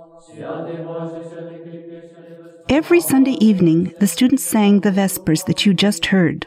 Every 2.68 3.00
Sunday 3.00 3.36
evening, 3.40 3.92
the 4.00 4.06
students 4.06 4.42
sang 4.42 4.80
the 4.80 4.90
Vespers 4.90 5.44
that 5.44 5.66
you 5.66 5.74
just 5.74 6.06
heard, 6.06 6.46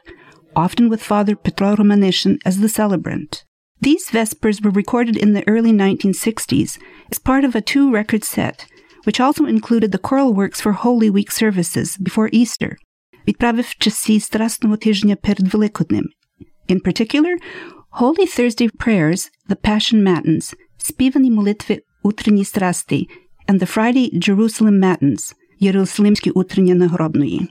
often 0.55 0.89
with 0.89 1.03
Father 1.03 1.35
Petro 1.35 1.75
Romanishin 1.75 2.39
as 2.43 2.59
the 2.59 2.69
celebrant. 2.69 3.43
These 3.79 4.09
Vespers 4.09 4.63
were 4.63 4.71
recorded 4.71 5.15
in 5.15 5.33
the 5.33 5.47
early 5.47 5.71
1960s 5.71 6.79
as 7.11 7.19
part 7.19 7.45
of 7.45 7.55
a 7.55 7.61
two 7.61 7.91
record 7.91 8.23
set, 8.23 8.65
which 9.03 9.19
also 9.19 9.45
included 9.45 9.91
the 9.91 9.99
choral 9.99 10.33
works 10.33 10.59
for 10.59 10.71
Holy 10.71 11.11
Week 11.11 11.31
services 11.31 11.97
before 11.97 12.29
Easter. 12.31 12.77
In 13.25 13.35
particular, 16.81 17.37
Holy 17.91 18.25
Thursday 18.25 18.69
prayers, 18.69 19.29
the 19.47 19.55
Passion 19.55 20.03
Matins, 20.03 20.55
Spivani 20.79 21.29
Mulitvi 21.29 21.81
utreni 22.03 22.43
strasti, 22.45 23.07
and 23.48 23.60
the 23.60 23.66
Friday 23.66 24.10
Jerusalem 24.18 24.80
Matins, 24.80 25.34
Єрусалимські 25.60 26.30
утрення 26.30 26.74
нагробної. 26.74 27.48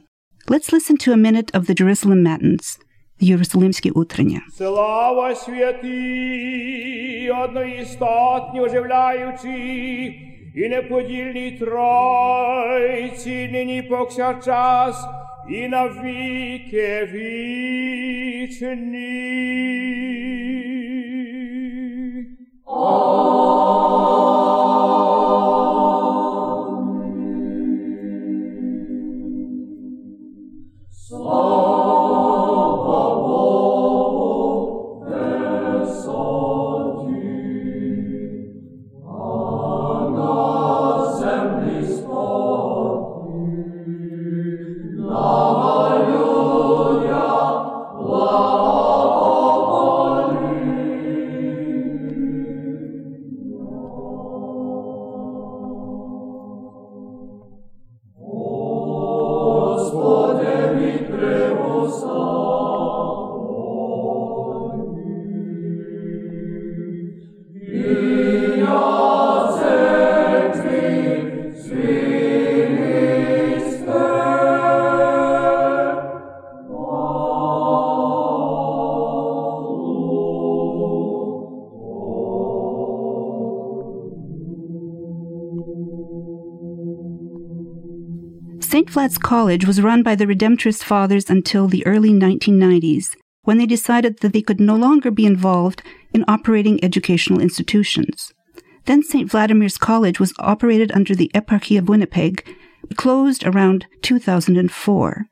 Let's 0.47 0.73
listen 0.73 0.97
to 1.07 1.13
a 1.13 1.17
minute 1.17 1.51
of 1.53 1.65
the 1.69 1.75
Jerusalem 1.82 2.21
Matins, 2.27 2.79
the 3.21 3.25
Єрусалимські 3.25 3.91
утрення. 3.91 4.41
Слава 4.57 5.36
святій, 5.36 7.32
одноістотні 7.43 8.61
оживляючи, 8.61 10.13
і 10.55 10.69
неподільній 10.69 11.51
Тройці, 11.51 13.49
нині 13.51 13.82
повсякчас, 13.82 15.05
і 15.49 15.67
на 15.67 15.88
віки 15.88 17.09
вічні. 17.13 18.51
St. 88.87 88.95
Vlad's 88.95 89.18
College 89.18 89.66
was 89.66 89.82
run 89.82 90.05
by 90.05 90.14
the 90.14 90.26
Redemptorist 90.26 90.84
Fathers 90.84 91.28
until 91.28 91.66
the 91.66 91.84
early 91.84 92.11
1990s, 92.11 93.16
when 93.43 93.59
they 93.59 93.66
decided 93.66 94.20
that 94.20 94.32
they 94.32 94.41
could 94.41 94.61
no 94.61 94.76
longer 94.76 95.11
be 95.11 95.26
involved 95.26 95.82
in 96.14 96.24
operating 96.28 96.82
educational 96.84 97.41
institutions. 97.41 98.32
Then 98.84 99.03
St. 99.03 99.28
Vladimir's 99.28 99.76
College 99.76 100.20
was 100.20 100.32
operated 100.39 100.93
under 100.93 101.16
the 101.16 101.32
Eparchy 101.34 101.76
of 101.76 101.89
Winnipeg, 101.89 102.47
but 102.87 102.97
closed 102.97 103.45
around 103.45 103.87
2004. 104.03 105.26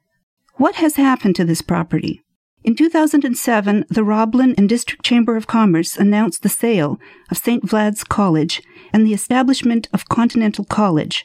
What 0.57 0.75
has 0.75 0.97
happened 0.97 1.37
to 1.37 1.45
this 1.45 1.63
property? 1.63 2.25
In 2.65 2.75
2007, 2.75 3.85
the 3.89 4.03
Roblin 4.03 4.57
and 4.59 4.69
District 4.69 5.05
Chamber 5.05 5.37
of 5.37 5.47
Commerce 5.47 5.97
announced 5.97 6.43
the 6.43 6.49
sale 6.49 6.99
of 7.31 7.39
St. 7.39 7.63
Vlad's 7.65 8.03
College 8.03 8.61
and 8.93 9.07
the 9.07 9.15
establishment 9.15 9.89
of 9.93 10.09
Continental 10.09 10.65
College, 10.65 11.25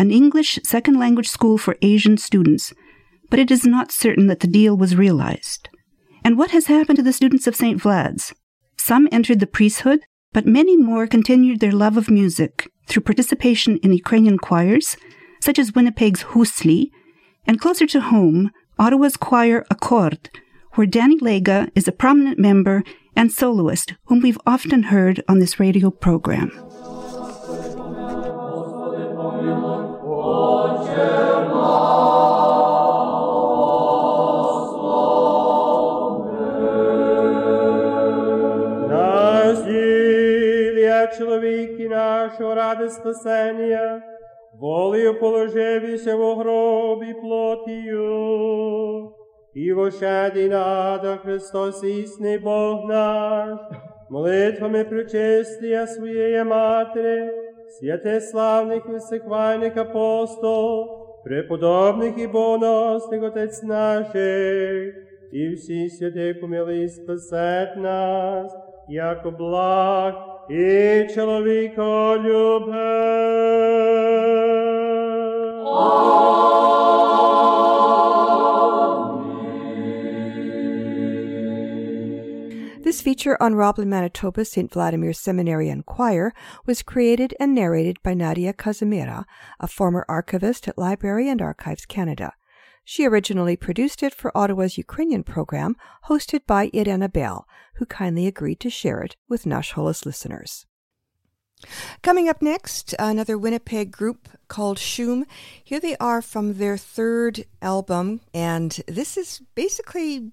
an 0.00 0.10
English 0.10 0.58
second 0.64 0.98
language 0.98 1.28
school 1.28 1.58
for 1.58 1.76
Asian 1.82 2.16
students, 2.16 2.72
but 3.28 3.38
it 3.38 3.50
is 3.50 3.66
not 3.66 3.92
certain 3.92 4.28
that 4.28 4.40
the 4.40 4.46
deal 4.46 4.74
was 4.74 4.96
realized. 4.96 5.68
And 6.24 6.38
what 6.38 6.52
has 6.52 6.68
happened 6.68 6.96
to 6.96 7.02
the 7.02 7.12
students 7.12 7.46
of 7.46 7.54
St. 7.54 7.78
Vlad's? 7.78 8.32
Some 8.78 9.10
entered 9.12 9.40
the 9.40 9.46
priesthood, 9.46 10.00
but 10.32 10.46
many 10.46 10.74
more 10.74 11.06
continued 11.06 11.60
their 11.60 11.70
love 11.84 11.98
of 11.98 12.08
music 12.08 12.66
through 12.86 13.02
participation 13.02 13.76
in 13.82 13.92
Ukrainian 13.92 14.38
choirs, 14.38 14.96
such 15.38 15.58
as 15.58 15.74
Winnipeg's 15.74 16.24
Husli, 16.32 16.88
and 17.46 17.60
closer 17.60 17.86
to 17.88 18.00
home, 18.00 18.52
Ottawa's 18.78 19.18
choir 19.18 19.66
Accord, 19.70 20.30
where 20.76 20.86
Danny 20.86 21.18
Lega 21.18 21.70
is 21.74 21.86
a 21.86 21.92
prominent 21.92 22.38
member 22.38 22.84
and 23.14 23.30
soloist 23.30 23.92
whom 24.06 24.20
we've 24.20 24.40
often 24.46 24.84
heard 24.84 25.22
on 25.28 25.40
this 25.40 25.60
radio 25.60 25.90
program. 25.90 26.69
Чоловіки 41.20 41.88
нашого 41.88 42.54
ради 42.54 42.88
спасення, 42.88 44.02
волею 44.60 45.20
положився 45.20 46.16
в 46.16 46.34
гробі 46.34 47.14
плотію, 47.14 49.12
і 49.54 49.72
вощаді 49.72 50.48
нада 50.48 51.16
Христос 51.16 51.84
існий 51.84 52.38
Бог 52.38 52.88
наш, 52.88 53.58
молитвами 54.10 54.84
причистия 54.84 55.86
своєї 55.86 56.44
Матері, 56.44 57.30
святе 57.80 58.20
славних 58.20 58.82
і 58.94 58.96
всехвальних 58.96 59.76
апостол, 59.76 60.88
преподобних 61.24 62.18
і 62.18 62.26
боносних 62.26 63.22
Отець 63.22 63.62
наших, 63.62 64.94
і 65.32 65.48
всі 65.54 65.90
святі 65.90 66.34
помили 66.40 66.88
спасет 66.88 67.76
нас, 67.76 68.56
як 68.88 69.38
благ 69.38 70.29
This 82.82 83.02
feature 83.02 83.40
on 83.40 83.54
Roblin, 83.54 83.88
Manitoba 83.88 84.44
St. 84.44 84.72
Vladimir 84.72 85.12
Seminary 85.12 85.68
and 85.68 85.86
Choir 85.86 86.32
was 86.66 86.82
created 86.82 87.34
and 87.38 87.54
narrated 87.54 87.98
by 88.02 88.14
Nadia 88.14 88.52
Kazymyra, 88.52 89.24
a 89.60 89.68
former 89.68 90.04
archivist 90.08 90.66
at 90.66 90.76
Library 90.76 91.28
and 91.28 91.40
Archives 91.40 91.86
Canada. 91.86 92.32
She 92.84 93.06
originally 93.06 93.56
produced 93.56 94.02
it 94.02 94.12
for 94.12 94.36
Ottawa's 94.36 94.76
Ukrainian 94.76 95.22
program, 95.22 95.76
hosted 96.08 96.46
by 96.46 96.70
Irena 96.72 97.08
Bell, 97.08 97.46
who 97.80 97.86
kindly 97.86 98.26
agreed 98.26 98.60
to 98.60 98.68
share 98.68 99.00
it 99.00 99.16
with 99.26 99.46
Nash 99.46 99.72
Holos 99.72 100.04
listeners. 100.04 100.66
Coming 102.02 102.28
up 102.28 102.42
next, 102.42 102.94
another 102.98 103.38
Winnipeg 103.38 103.90
group 103.90 104.28
called 104.48 104.78
Shum. 104.78 105.24
Here 105.64 105.80
they 105.80 105.96
are 105.96 106.20
from 106.20 106.58
their 106.58 106.76
third 106.76 107.46
album, 107.62 108.20
and 108.34 108.78
this 108.86 109.16
is 109.16 109.40
basically 109.54 110.30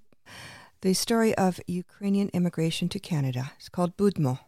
the 0.81 0.93
story 0.93 1.33
of 1.35 1.61
Ukrainian 1.67 2.29
immigration 2.33 2.89
to 2.89 2.99
Canada. 2.99 3.53
It's 3.57 3.69
called 3.69 3.95
Budmo. 3.95 4.39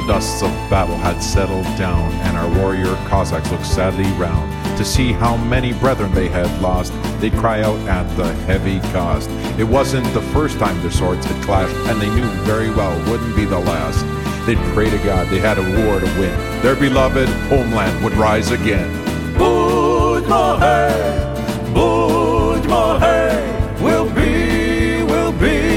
The 0.00 0.06
dusts 0.06 0.42
of 0.42 0.50
battle 0.70 0.94
had 0.96 1.18
settled 1.20 1.64
down, 1.76 2.12
and 2.22 2.36
our 2.36 2.48
warrior 2.60 2.94
Cossacks 3.08 3.50
looked 3.50 3.66
sadly 3.66 4.04
round 4.12 4.48
to 4.78 4.84
see 4.84 5.10
how 5.10 5.36
many 5.36 5.72
brethren 5.72 6.12
they 6.14 6.28
had 6.28 6.46
lost, 6.62 6.92
they'd 7.20 7.32
cry 7.32 7.62
out 7.62 7.76
at 7.88 8.04
the 8.16 8.32
heavy 8.44 8.78
cost. 8.92 9.28
It 9.58 9.64
wasn't 9.64 10.06
the 10.14 10.22
first 10.30 10.56
time 10.60 10.80
their 10.82 10.92
swords 10.92 11.26
had 11.26 11.42
clashed, 11.42 11.74
and 11.90 12.00
they 12.00 12.08
knew 12.10 12.28
very 12.44 12.70
well 12.70 12.96
wouldn't 13.10 13.34
be 13.34 13.44
the 13.44 13.58
last. 13.58 14.04
They'd 14.46 14.58
pray 14.72 14.88
to 14.88 14.98
God 14.98 15.26
they 15.30 15.40
had 15.40 15.58
a 15.58 15.62
war 15.62 15.98
to 15.98 16.06
win. 16.20 16.62
Their 16.62 16.76
beloved 16.76 17.28
homeland 17.48 18.04
would 18.04 18.14
rise 18.14 18.52
again. 18.52 18.88
Budmo 19.34 20.60
hey, 23.00 23.82
we'll 23.82 24.08
be, 24.14 25.02
we'll 25.02 25.32
be 25.32 25.67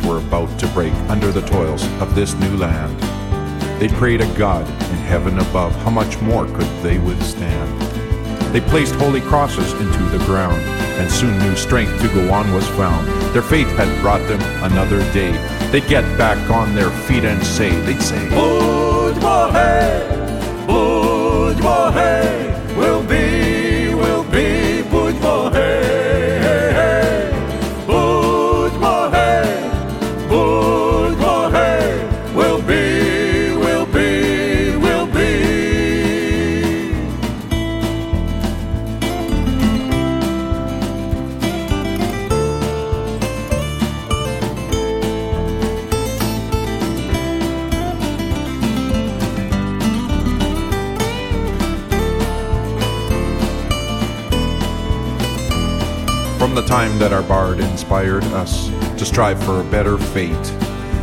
were 0.00 0.18
about 0.18 0.58
to 0.60 0.66
break 0.68 0.94
under 1.10 1.30
the 1.30 1.42
toils 1.42 1.84
of 2.00 2.14
this 2.14 2.34
new 2.34 2.56
land, 2.56 2.98
they 3.80 3.88
prayed 3.88 4.20
a 4.20 4.38
God 4.38 4.66
in 4.68 4.96
heaven 4.96 5.38
above 5.38 5.74
how 5.82 5.90
much 5.90 6.20
more 6.20 6.46
could 6.46 6.70
they 6.82 6.98
withstand. 6.98 7.80
They 8.52 8.60
placed 8.60 8.94
holy 8.94 9.20
crosses 9.20 9.72
into 9.72 10.02
the 10.16 10.24
ground, 10.24 10.60
and 11.00 11.10
soon 11.10 11.36
new 11.38 11.56
strength 11.56 12.00
to 12.00 12.08
go 12.08 12.32
on 12.32 12.52
was 12.54 12.66
found. 12.68 13.06
Their 13.34 13.42
faith 13.42 13.68
had 13.76 14.00
brought 14.02 14.26
them 14.28 14.40
another 14.62 15.00
day. 15.12 15.32
They'd 15.72 15.88
get 15.88 16.04
back 16.16 16.50
on 16.50 16.74
their 16.74 16.90
feet 16.90 17.24
and 17.24 17.44
say, 17.44 17.70
they'd 17.80 18.00
say, 18.00 18.18
hey, 18.28 18.36
Budmo 18.36 20.21
that 57.02 57.12
our 57.12 57.24
bard 57.24 57.58
inspired 57.58 58.22
us 58.26 58.68
to 58.96 59.04
strive 59.04 59.42
for 59.42 59.60
a 59.60 59.64
better 59.64 59.98
fate, 59.98 60.30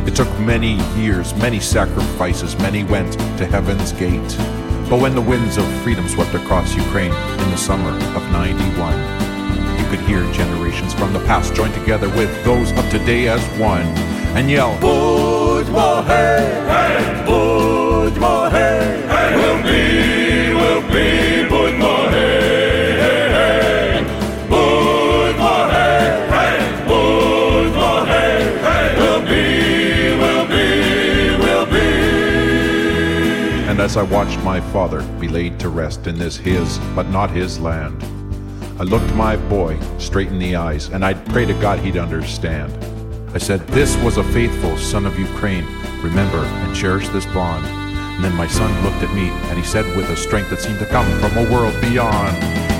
it 0.08 0.16
took 0.16 0.26
many 0.38 0.76
years, 0.98 1.34
many 1.34 1.60
sacrifices, 1.60 2.56
many 2.56 2.84
went 2.84 3.12
to 3.36 3.44
heaven's 3.44 3.92
gate. 3.92 4.34
But 4.88 5.02
when 5.02 5.14
the 5.14 5.20
winds 5.20 5.58
of 5.58 5.64
freedom 5.82 6.08
swept 6.08 6.32
across 6.34 6.74
Ukraine 6.74 7.12
in 7.12 7.50
the 7.50 7.56
summer 7.58 7.90
of 8.16 8.32
91, 8.32 9.78
you 9.78 9.84
could 9.90 10.00
hear 10.08 10.22
generations 10.32 10.94
from 10.94 11.12
the 11.12 11.20
past 11.26 11.54
join 11.54 11.70
together 11.72 12.08
with 12.16 12.32
those 12.44 12.70
of 12.70 12.90
today 12.90 13.28
as 13.28 13.44
one 13.60 13.84
and 14.34 14.50
yell, 14.50 14.78
we'll 19.36 19.62
be, 19.64 19.89
as 33.90 33.96
I 33.96 34.02
watched 34.02 34.38
my 34.44 34.60
father 34.72 35.02
be 35.18 35.26
laid 35.26 35.58
to 35.58 35.68
rest 35.68 36.06
in 36.06 36.16
this 36.16 36.36
his, 36.36 36.78
but 36.94 37.08
not 37.08 37.28
his 37.28 37.58
land, 37.58 38.00
I 38.78 38.84
looked 38.84 39.12
my 39.16 39.34
boy 39.36 39.80
straight 39.98 40.28
in 40.28 40.38
the 40.38 40.54
eyes, 40.54 40.90
and 40.90 41.04
I'd 41.04 41.26
pray 41.30 41.44
to 41.44 41.54
God 41.54 41.80
he'd 41.80 41.96
understand. 41.96 42.72
I 43.34 43.38
said, 43.38 43.66
This 43.66 43.96
was 43.96 44.16
a 44.16 44.22
faithful 44.22 44.76
son 44.76 45.06
of 45.06 45.18
Ukraine. 45.18 45.66
Remember 46.04 46.38
and 46.38 46.76
cherish 46.76 47.08
this 47.08 47.26
bond. 47.26 47.66
And 47.66 48.22
then 48.22 48.36
my 48.36 48.46
son 48.46 48.70
looked 48.84 49.02
at 49.02 49.12
me, 49.12 49.30
and 49.48 49.58
he 49.58 49.64
said 49.64 49.84
with 49.96 50.08
a 50.10 50.16
strength 50.16 50.50
that 50.50 50.60
seemed 50.60 50.78
to 50.78 50.86
come 50.86 51.10
from 51.18 51.36
a 51.38 51.50
world 51.50 51.74
beyond, 51.80 52.36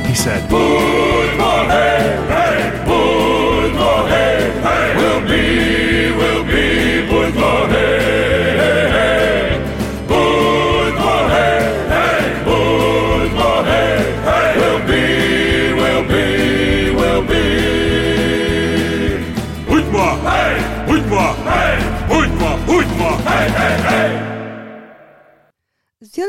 he 0.07 0.15
said, 0.15 0.49
Budmo 0.49 1.67
hey, 1.75 2.23
hey, 2.29 2.71
hey, 4.63 4.97
we'll 4.97 5.27
be, 5.29 5.70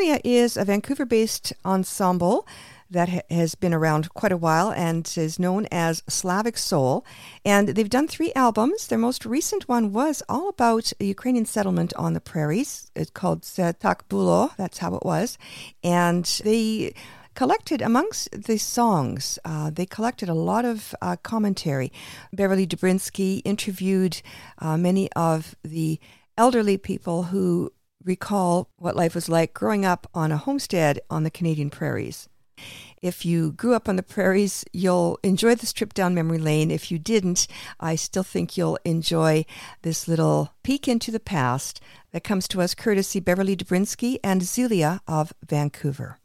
Is 0.01 0.57
a 0.57 0.65
Vancouver 0.65 1.05
based 1.05 1.53
ensemble 1.63 2.47
that 2.89 3.07
ha- 3.09 3.21
has 3.29 3.53
been 3.53 3.73
around 3.73 4.11
quite 4.15 4.31
a 4.31 4.37
while 4.37 4.71
and 4.71 5.13
is 5.15 5.37
known 5.37 5.67
as 5.71 6.01
Slavic 6.09 6.57
Soul. 6.57 7.05
And 7.45 7.69
they've 7.69 7.87
done 7.87 8.07
three 8.07 8.33
albums. 8.33 8.87
Their 8.87 8.97
most 8.97 9.27
recent 9.27 9.69
one 9.69 9.93
was 9.93 10.23
all 10.27 10.49
about 10.49 10.91
a 10.99 11.05
Ukrainian 11.05 11.45
settlement 11.45 11.93
on 11.97 12.13
the 12.13 12.19
prairies. 12.19 12.89
It's 12.95 13.11
called 13.11 13.43
Setak 13.43 14.07
Bulo, 14.09 14.55
that's 14.57 14.79
how 14.79 14.95
it 14.95 15.05
was. 15.05 15.37
And 15.83 16.25
they 16.43 16.95
collected 17.35 17.79
amongst 17.81 18.31
the 18.31 18.57
songs, 18.57 19.37
uh, 19.45 19.69
they 19.69 19.85
collected 19.85 20.29
a 20.29 20.33
lot 20.33 20.65
of 20.65 20.95
uh, 20.99 21.15
commentary. 21.17 21.91
Beverly 22.33 22.65
Dobrinsky 22.65 23.41
interviewed 23.45 24.21
uh, 24.57 24.77
many 24.77 25.11
of 25.13 25.55
the 25.63 25.99
elderly 26.37 26.77
people 26.77 27.23
who 27.23 27.71
recall 28.03 28.69
what 28.77 28.95
life 28.95 29.15
was 29.15 29.29
like 29.29 29.53
growing 29.53 29.85
up 29.85 30.07
on 30.13 30.31
a 30.31 30.37
homestead 30.37 30.99
on 31.09 31.23
the 31.23 31.31
Canadian 31.31 31.69
prairies. 31.69 32.27
If 33.01 33.25
you 33.25 33.53
grew 33.53 33.73
up 33.73 33.89
on 33.89 33.95
the 33.95 34.03
prairies, 34.03 34.63
you'll 34.71 35.17
enjoy 35.23 35.55
this 35.55 35.73
trip 35.73 35.93
down 35.93 36.13
memory 36.13 36.37
lane. 36.37 36.69
If 36.69 36.91
you 36.91 36.99
didn't, 36.99 37.47
I 37.79 37.95
still 37.95 38.23
think 38.23 38.55
you'll 38.55 38.77
enjoy 38.85 39.45
this 39.81 40.07
little 40.07 40.53
peek 40.61 40.87
into 40.87 41.09
the 41.09 41.19
past 41.19 41.81
that 42.11 42.23
comes 42.23 42.47
to 42.49 42.61
us 42.61 42.75
courtesy 42.75 43.19
Beverly 43.19 43.55
Dobrinsky 43.55 44.19
and 44.23 44.43
Zulia 44.43 45.01
of 45.07 45.33
Vancouver. 45.43 46.19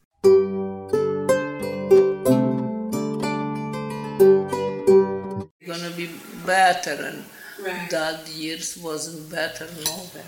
Gonna 5.66 5.90
be 5.96 6.10
better, 6.44 6.92
and 6.92 7.24
Right. 7.58 7.90
that 7.90 8.28
years 8.28 8.76
wasn't 8.76 9.30
better 9.30 9.66
nowhere. 9.84 10.24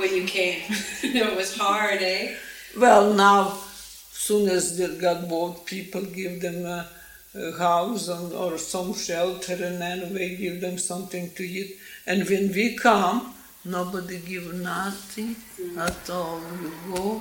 When 0.00 0.14
you 0.16 0.24
came, 0.24 0.62
it 1.02 1.36
was 1.36 1.54
hard, 1.56 2.00
eh? 2.00 2.34
Well, 2.84 3.12
now, 3.12 3.52
soon 4.12 4.48
as 4.48 4.78
they 4.78 4.88
got 4.96 5.28
bored, 5.28 5.66
people 5.66 6.00
give 6.20 6.40
them 6.40 6.64
a, 6.64 6.88
a 7.34 7.52
house 7.58 8.08
and, 8.08 8.32
or 8.32 8.56
some 8.56 8.94
shelter, 8.94 9.52
and 9.62 9.82
anyway 9.82 10.36
give 10.36 10.62
them 10.62 10.78
something 10.78 11.30
to 11.36 11.42
eat. 11.42 11.76
And 12.06 12.26
when 12.30 12.50
we 12.50 12.76
come, 12.76 13.34
nobody 13.64 14.18
give 14.20 14.54
nothing 14.54 15.36
at 15.76 16.08
all. 16.08 16.40
You 16.62 16.72
go. 16.94 17.20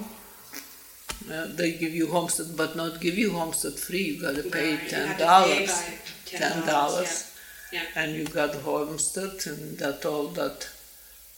Uh, 1.30 1.47
they 1.59 1.73
give 1.73 1.93
you 1.93 2.07
homestead, 2.07 2.55
but 2.55 2.77
not 2.77 3.01
give 3.01 3.17
you 3.17 3.34
homestead 3.34 3.73
free. 3.73 4.05
You 4.11 4.21
gotta 4.21 4.43
pay 4.43 4.77
ten 4.88 5.07
had 5.07 5.17
to 5.17 5.23
pay 5.25 5.65
dollars. 5.65 5.84
Ten 6.25 6.51
$10, 6.63 6.65
dollars. 6.65 7.36
yeah, 7.73 7.84
And 7.97 8.15
you 8.15 8.23
got 8.25 8.55
homestead 8.55 9.36
and 9.47 9.77
that 9.80 10.05
all 10.05 10.27
that 10.30 10.69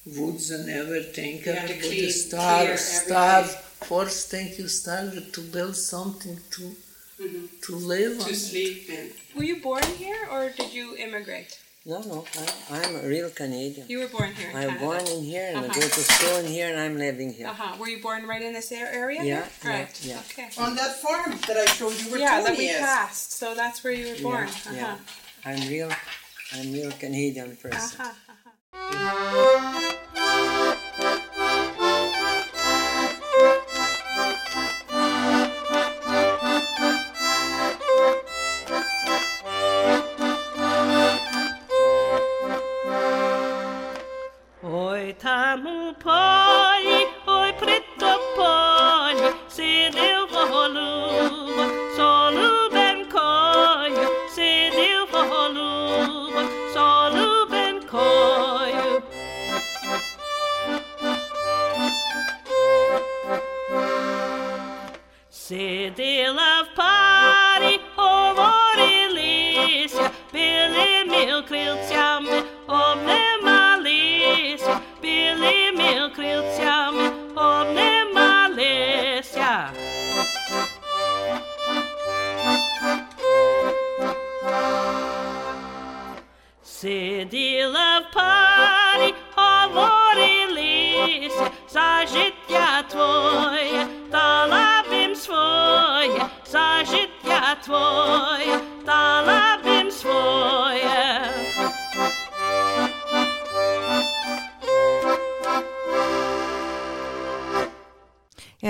woods 0.06 0.52
and 0.52 0.70
everything. 0.70 1.38
You 1.38 1.52
have 1.54 1.68
to 1.68 1.74
Everybody 1.76 1.90
clean- 1.90 2.12
starve, 2.12 2.66
clear 2.66 2.78
starve. 2.78 3.52
First 3.92 4.30
thing 4.32 4.54
you 4.58 4.68
started 4.68 5.34
to 5.34 5.42
build 5.42 5.76
something 5.76 6.38
to 6.52 6.76
to 7.66 7.76
live 7.76 8.20
on. 8.20 8.28
To 8.28 8.36
sleep 8.36 8.90
in. 8.90 9.12
Were 9.36 9.44
you 9.44 9.62
born 9.62 9.84
here 9.98 10.28
or 10.32 10.50
did 10.50 10.74
you 10.74 10.96
immigrate? 10.98 11.60
No, 11.86 12.00
no, 12.02 12.26
I, 12.38 12.78
I'm 12.78 12.96
a 13.04 13.08
real 13.08 13.30
Canadian. 13.32 13.88
You 13.90 14.00
were 14.00 14.08
born 14.08 14.32
here 14.34 14.50
I'm 14.54 14.70
Canada. 14.78 14.80
born 14.86 15.02
in 15.08 15.24
here 15.24 15.48
and 15.50 15.58
I 15.58 15.62
Uh-huh. 15.66 15.74
go 15.74 15.82
to 15.82 16.02
school 16.14 16.36
in 16.38 16.46
here 16.46 16.68
and 16.72 16.80
I'm 16.80 16.96
living 16.98 17.34
here. 17.34 17.48
Uh-huh. 17.48 17.76
Were 17.80 17.88
you 17.90 18.02
born 18.02 18.28
right 18.28 18.42
in 18.42 18.54
this 18.54 18.72
area? 18.72 19.20
Yeah, 19.24 19.24
here? 19.24 19.48
yeah, 19.64 19.70
Right. 19.72 19.94
yeah. 20.06 20.20
Okay. 20.30 20.50
On 20.66 20.76
that 20.76 20.94
farm 21.02 21.32
that 21.48 21.58
I 21.58 21.66
showed 21.78 21.94
you 22.00 22.12
where 22.12 22.20
yeah, 22.22 22.42
that 22.42 22.56
we 22.58 22.70
is. 22.70 22.78
passed. 22.80 23.32
So 23.34 23.56
that's 23.56 23.84
where 23.84 23.94
you 23.94 24.08
were 24.14 24.22
born. 24.22 24.48
Yeah, 24.48 24.72
uh-huh. 24.72 24.96
yeah. 25.46 25.50
I'm 25.50 25.62
real, 25.70 25.92
I'm 26.54 26.72
real 26.72 26.92
Canadian 27.04 27.56
person. 27.58 28.00
Uh-huh. 28.02 28.31
Thank 28.74 30.56
you. 30.56 30.61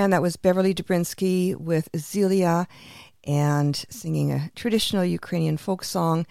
And 0.02 0.14
that 0.14 0.22
was 0.22 0.36
Beverly 0.36 0.74
Dobrinsky 0.74 1.56
with 1.56 1.88
Zelia 1.96 2.68
and 3.24 3.76
singing 3.90 4.32
a 4.32 4.50
traditional 4.56 5.06
Ukrainian 5.06 5.58
folk 5.58 5.84
song 5.84 6.26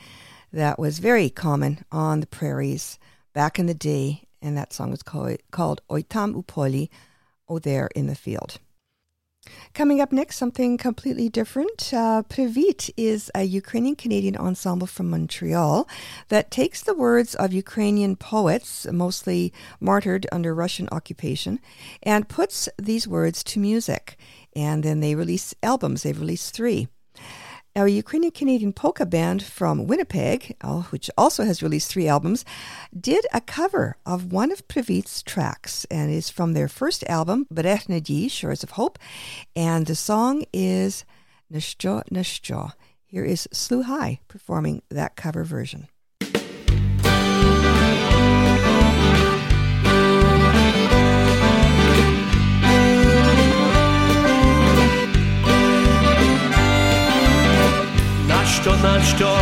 that 0.52 0.78
was 0.78 0.98
very 0.98 1.30
common 1.30 1.84
on 1.92 2.20
the 2.20 2.26
prairies 2.26 2.98
back 3.32 3.58
in 3.58 3.66
the 3.66 3.74
day. 3.74 4.24
And 4.42 4.56
that 4.56 4.72
song 4.72 4.90
was 4.90 5.02
called, 5.02 5.36
called 5.50 5.82
Oitam 5.88 6.34
Upoli, 6.34 6.88
O 7.48 7.58
There 7.58 7.88
in 7.94 8.06
the 8.06 8.14
Field. 8.14 8.58
Coming 9.72 10.00
up 10.00 10.12
next, 10.12 10.36
something 10.36 10.76
completely 10.76 11.28
different. 11.28 11.92
Uh, 11.92 12.22
Privit 12.22 12.90
is 12.96 13.30
a 13.34 13.44
Ukrainian 13.44 13.96
Canadian 13.96 14.36
ensemble 14.36 14.86
from 14.86 15.10
Montreal 15.10 15.88
that 16.28 16.50
takes 16.50 16.82
the 16.82 16.94
words 16.94 17.34
of 17.34 17.52
Ukrainian 17.52 18.16
poets, 18.16 18.86
mostly 18.90 19.52
martyred 19.78 20.26
under 20.32 20.54
Russian 20.54 20.88
occupation, 20.90 21.60
and 22.02 22.28
puts 22.28 22.68
these 22.78 23.06
words 23.06 23.44
to 23.44 23.60
music. 23.60 24.16
And 24.56 24.82
then 24.82 25.00
they 25.00 25.14
release 25.14 25.54
albums. 25.62 26.02
They've 26.02 26.18
released 26.18 26.54
three. 26.54 26.88
A 27.76 27.86
Ukrainian 27.86 28.32
Canadian 28.32 28.72
polka 28.72 29.06
band 29.06 29.44
from 29.44 29.86
Winnipeg, 29.86 30.56
which 30.90 31.08
also 31.16 31.44
has 31.44 31.62
released 31.62 31.88
three 31.88 32.08
albums, 32.08 32.44
did 32.98 33.24
a 33.32 33.40
cover 33.40 33.96
of 34.04 34.32
one 34.32 34.50
of 34.50 34.66
Privit's 34.66 35.22
tracks 35.22 35.84
and 35.88 36.10
is 36.10 36.28
from 36.28 36.52
their 36.52 36.66
first 36.66 37.04
album, 37.04 37.46
"Berechnadi" 37.48 38.28
Shores 38.28 38.64
of 38.64 38.70
Hope. 38.70 38.98
And 39.54 39.86
the 39.86 39.94
song 39.94 40.44
is 40.52 41.04
Nashjo 41.52 42.02
Nashjo. 42.10 42.72
Here 43.06 43.24
is 43.24 43.48
Slu 43.52 43.84
High 43.84 44.18
performing 44.26 44.82
that 44.90 45.14
cover 45.14 45.44
version. 45.44 45.86
Нащо, 58.60 58.76
нащо 58.82 59.36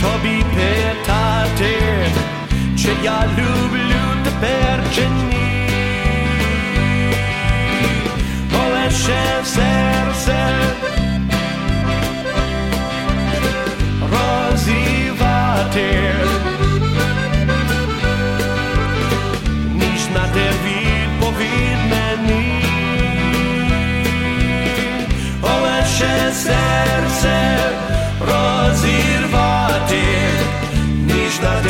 тобі 0.00 0.44
питати, 0.54 1.76
чи 2.78 2.88
я 3.04 3.24
люблю 3.38 4.24
тепер 4.24 4.82
чи 4.94 5.00
ні? 5.00 5.70
Бо 8.52 8.58
лише 8.74 9.44
серце. 9.44 10.54
Розівати, 14.12 15.86
nasze 25.98 26.34
serce 26.34 27.56
rozirwati 28.20 30.06
niż 31.06 31.40
na 31.40 31.60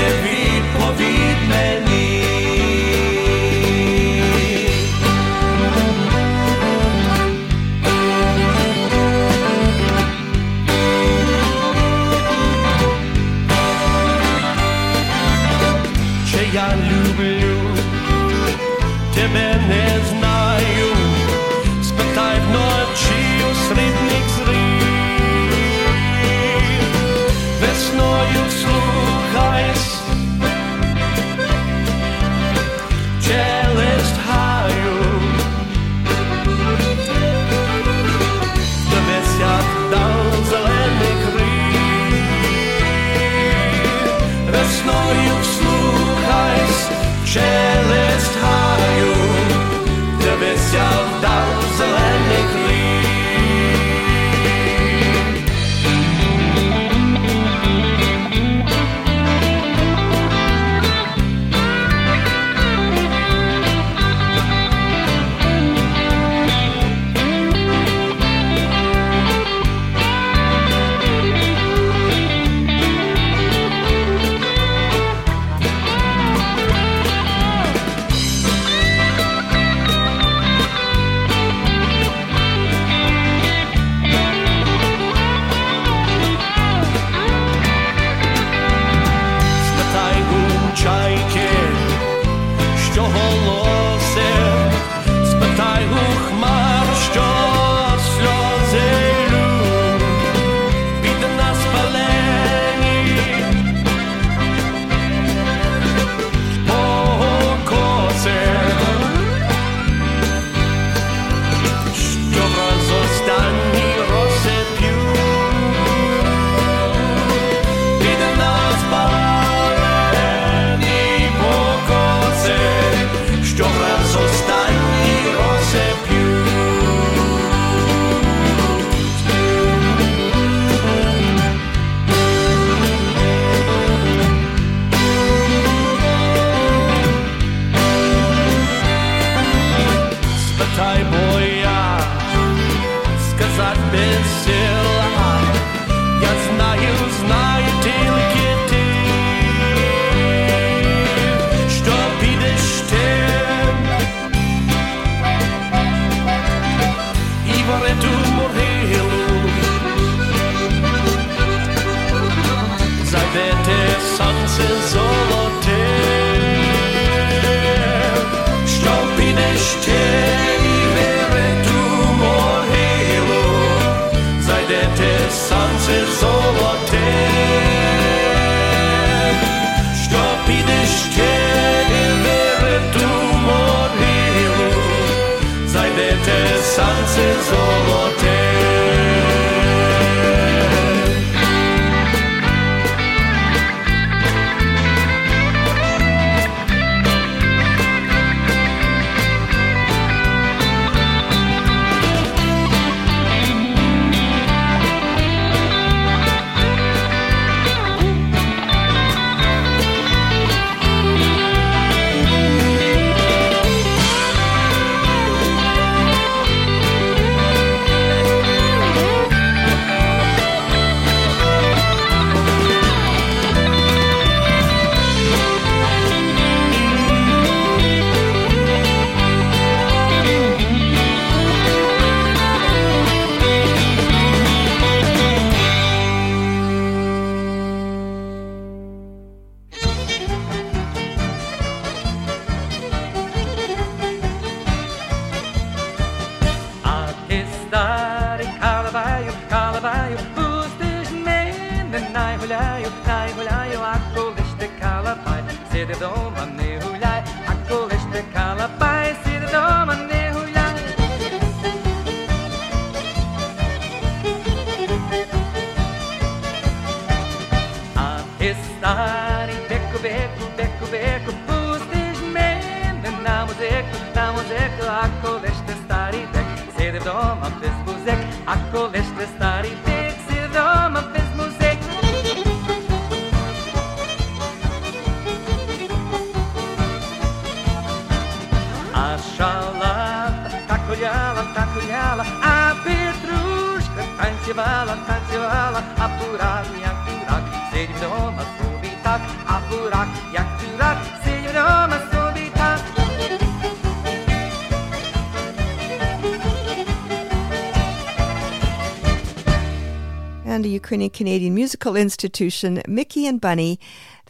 Musical 311.68 311.96
Institution, 311.96 312.82
Mickey 312.88 313.28
and 313.28 313.40
Bunny. 313.42 313.80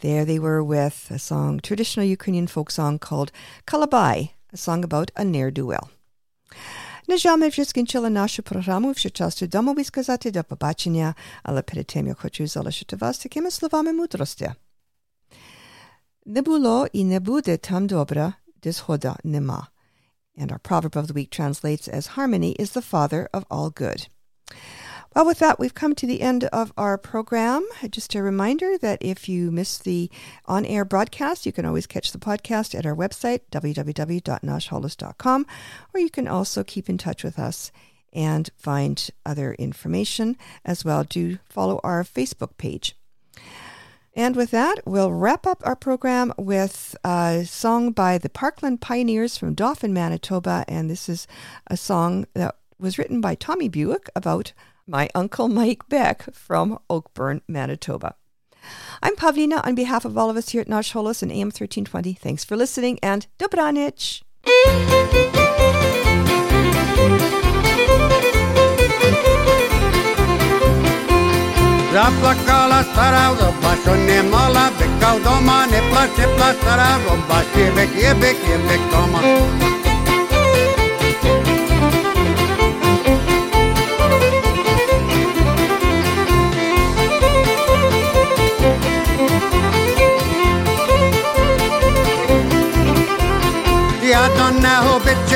There 0.00 0.24
they 0.24 0.38
were 0.38 0.62
with 0.62 1.10
a 1.10 1.18
song, 1.18 1.60
traditional 1.60 2.06
Ukrainian 2.06 2.46
folk 2.46 2.70
song 2.70 2.98
called 2.98 3.30
Kalabai, 3.66 4.30
a 4.52 4.56
song 4.56 4.84
about 4.84 5.10
a 5.16 5.24
ne'er-do-well. 5.24 5.88
На 7.08 7.16
жаль, 7.16 7.38
ми 7.38 7.48
вже 7.48 7.64
скінчили 7.64 8.10
нашу 8.10 8.42
програму, 8.42 8.92
вже 8.92 9.10
час 9.10 9.40
додому 9.40 9.84
сказати 9.84 10.30
до 10.30 10.44
побачення, 10.44 11.14
але 11.42 11.62
перед 11.62 11.86
тим 11.86 12.06
я 12.06 12.14
хочу 12.14 12.46
залишити 12.46 12.96
вас 12.96 13.18
такими 13.18 13.50
словами 13.50 13.92
мудрості. 13.92 14.52
Не 16.26 16.42
було 16.42 16.86
і 16.92 17.04
не 17.04 17.20
буде 17.20 17.56
там 17.56 17.86
добра, 17.86 18.32
де 18.62 18.72
згода 18.72 19.16
нема. 19.24 19.68
And 20.38 20.52
our 20.52 20.58
proverb 20.58 20.96
of 20.96 21.06
the 21.06 21.14
week 21.14 21.30
translates 21.30 21.88
as 21.88 22.16
harmony 22.16 22.56
is 22.58 22.72
the 22.72 22.82
father 22.92 23.28
of 23.32 23.44
all 23.50 23.70
good. 23.70 24.08
Well, 25.15 25.25
with 25.25 25.39
that, 25.39 25.59
we've 25.59 25.73
come 25.73 25.95
to 25.95 26.05
the 26.05 26.21
end 26.21 26.43
of 26.45 26.71
our 26.77 26.95
program. 26.97 27.67
Just 27.89 28.13
a 28.13 28.21
reminder 28.21 28.77
that 28.77 28.99
if 29.01 29.27
you 29.27 29.49
miss 29.49 29.79
the 29.79 30.11
on 30.45 30.65
air 30.65 30.85
broadcast, 30.85 31.47
you 31.47 31.51
can 31.51 31.65
always 31.65 31.87
catch 31.87 32.11
the 32.11 32.19
podcast 32.19 32.77
at 32.77 32.85
our 32.85 32.95
website, 32.95 33.41
www.nashholos.com, 33.51 35.47
or 35.93 35.99
you 35.99 36.09
can 36.11 36.27
also 36.27 36.63
keep 36.63 36.89
in 36.89 36.99
touch 36.99 37.23
with 37.23 37.39
us 37.39 37.71
and 38.13 38.51
find 38.55 39.09
other 39.25 39.55
information 39.55 40.37
as 40.63 40.85
well. 40.85 41.03
Do 41.03 41.39
follow 41.49 41.79
our 41.83 42.03
Facebook 42.03 42.57
page. 42.57 42.95
And 44.15 44.35
with 44.35 44.51
that, 44.51 44.81
we'll 44.85 45.11
wrap 45.11 45.47
up 45.47 45.61
our 45.65 45.75
program 45.75 46.33
with 46.37 46.95
a 47.03 47.45
song 47.45 47.91
by 47.91 48.17
the 48.17 48.29
Parkland 48.29 48.81
Pioneers 48.81 49.37
from 49.37 49.53
Dauphin, 49.55 49.93
Manitoba. 49.93 50.65
And 50.67 50.89
this 50.89 51.09
is 51.09 51.25
a 51.67 51.77
song 51.77 52.27
that 52.33 52.55
was 52.79 52.97
written 52.97 53.21
by 53.21 53.35
Tommy 53.35 53.69
Buick 53.69 54.09
about 54.15 54.53
my 54.89 55.09
uncle 55.13 55.47
Mike 55.47 55.87
Beck 55.87 56.33
from 56.33 56.79
Oakburn, 56.89 57.41
Manitoba. 57.47 58.15
I'm 59.01 59.15
Pavlina 59.15 59.65
on 59.65 59.75
behalf 59.75 60.03
of 60.03 60.17
all 60.17 60.29
of 60.29 60.35
us 60.35 60.49
here 60.49 60.61
at 60.61 60.67
Našholos 60.67 60.93
Holos 60.93 61.23
and 61.23 61.31
AM 61.31 61.47
1320. 61.47 62.13
Thanks 62.13 62.43
for 62.43 62.57
listening 62.57 62.99
and 63.01 63.27
dobranich. 63.37 64.23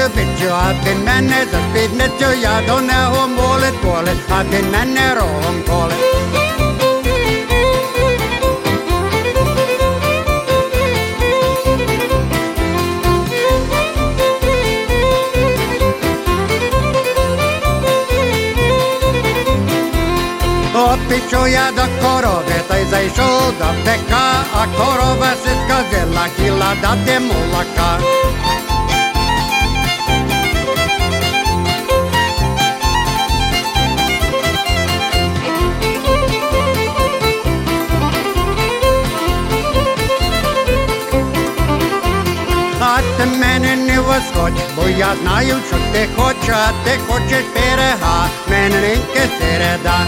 vitjo, 0.09 0.55
aattin 0.55 0.97
menneitä 0.97 1.57
spidnetjo 1.69 2.31
ja 2.31 2.61
tonne 2.67 3.07
on 3.07 3.35
puolet 3.35 3.81
puolet, 3.81 4.31
aattin 4.31 4.65
menne 4.65 5.15
rohon 5.15 5.63
puolet. 5.65 6.03
Опічу 20.75 21.47
я 21.47 21.71
до 21.71 21.85
корови, 22.01 22.61
та 22.67 22.77
й 22.77 22.85
зайшов 22.85 23.53
до 23.59 23.69
пека, 23.85 24.45
а 24.53 24.67
корова 24.77 25.31
си 25.43 25.49
сказала, 25.65 26.27
хіла 26.37 26.75
дати 26.81 27.19
молока. 27.19 27.99
проти 43.23 43.37
мене 43.37 43.75
не 43.75 43.99
восходь, 43.99 44.61
бо 44.75 44.89
я 44.89 45.15
знаю, 45.21 45.55
що 45.67 45.77
ти 45.93 46.07
хочеш, 46.17 46.49
а 46.49 46.71
ти 46.83 46.99
хочеш 47.07 47.43
берега, 47.55 48.29
мене 48.49 48.81
неньке 48.81 49.27
середа. 49.39 50.07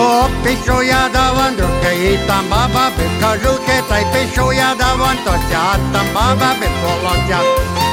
О, 0.00 0.26
пішов 0.44 0.84
я 0.84 1.08
даван, 1.12 1.36
Вандрюки, 1.36 2.12
і 2.12 2.18
там 2.26 2.44
баба 2.50 2.90
без 2.98 3.28
кожухи, 3.28 3.82
та 3.88 3.98
й 3.98 4.04
пишу 4.12 4.52
я 4.52 4.74
даван, 4.78 4.98
Вантося, 4.98 5.58
а 5.72 5.92
там 5.92 6.06
баба 6.14 6.54
без 6.60 6.70
волосся. 6.82 7.87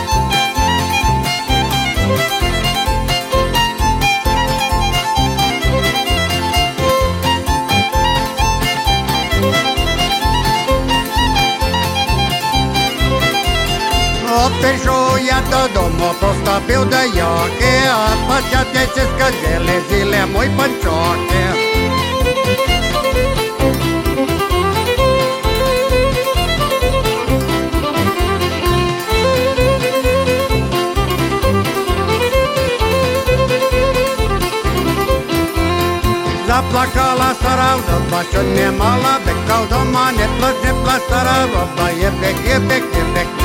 perjoiată 14.66 15.60
Domnul 15.78 16.14
prosta 16.20 16.56
piudă 16.66 17.02
ioche 17.20 17.76
Apacea 18.12 18.64
te 18.74 18.84
țescă 18.94 19.28
zile, 19.40 19.76
zile 19.90 20.22
mui 20.34 20.50
păncioche. 20.58 21.44
La 36.50 36.60
placa 36.70 37.08
la 37.22 37.32
sarau, 37.42 37.80
da 37.88 37.98
bașu 38.10 38.42
ne 38.56 38.68
mala 38.80 39.16
Becau 39.26 39.64
doma, 39.72 40.06
ne 40.18 40.28
plăce 40.38 40.72
plasara 40.82 41.38
Roba 41.52 41.88
e 42.08 42.10
bec, 42.20 42.38
e 42.54 42.58
bec, 42.68 42.86
e 43.02 43.04
bec, 43.14 43.30
e 43.30 43.36
bec 43.38 43.45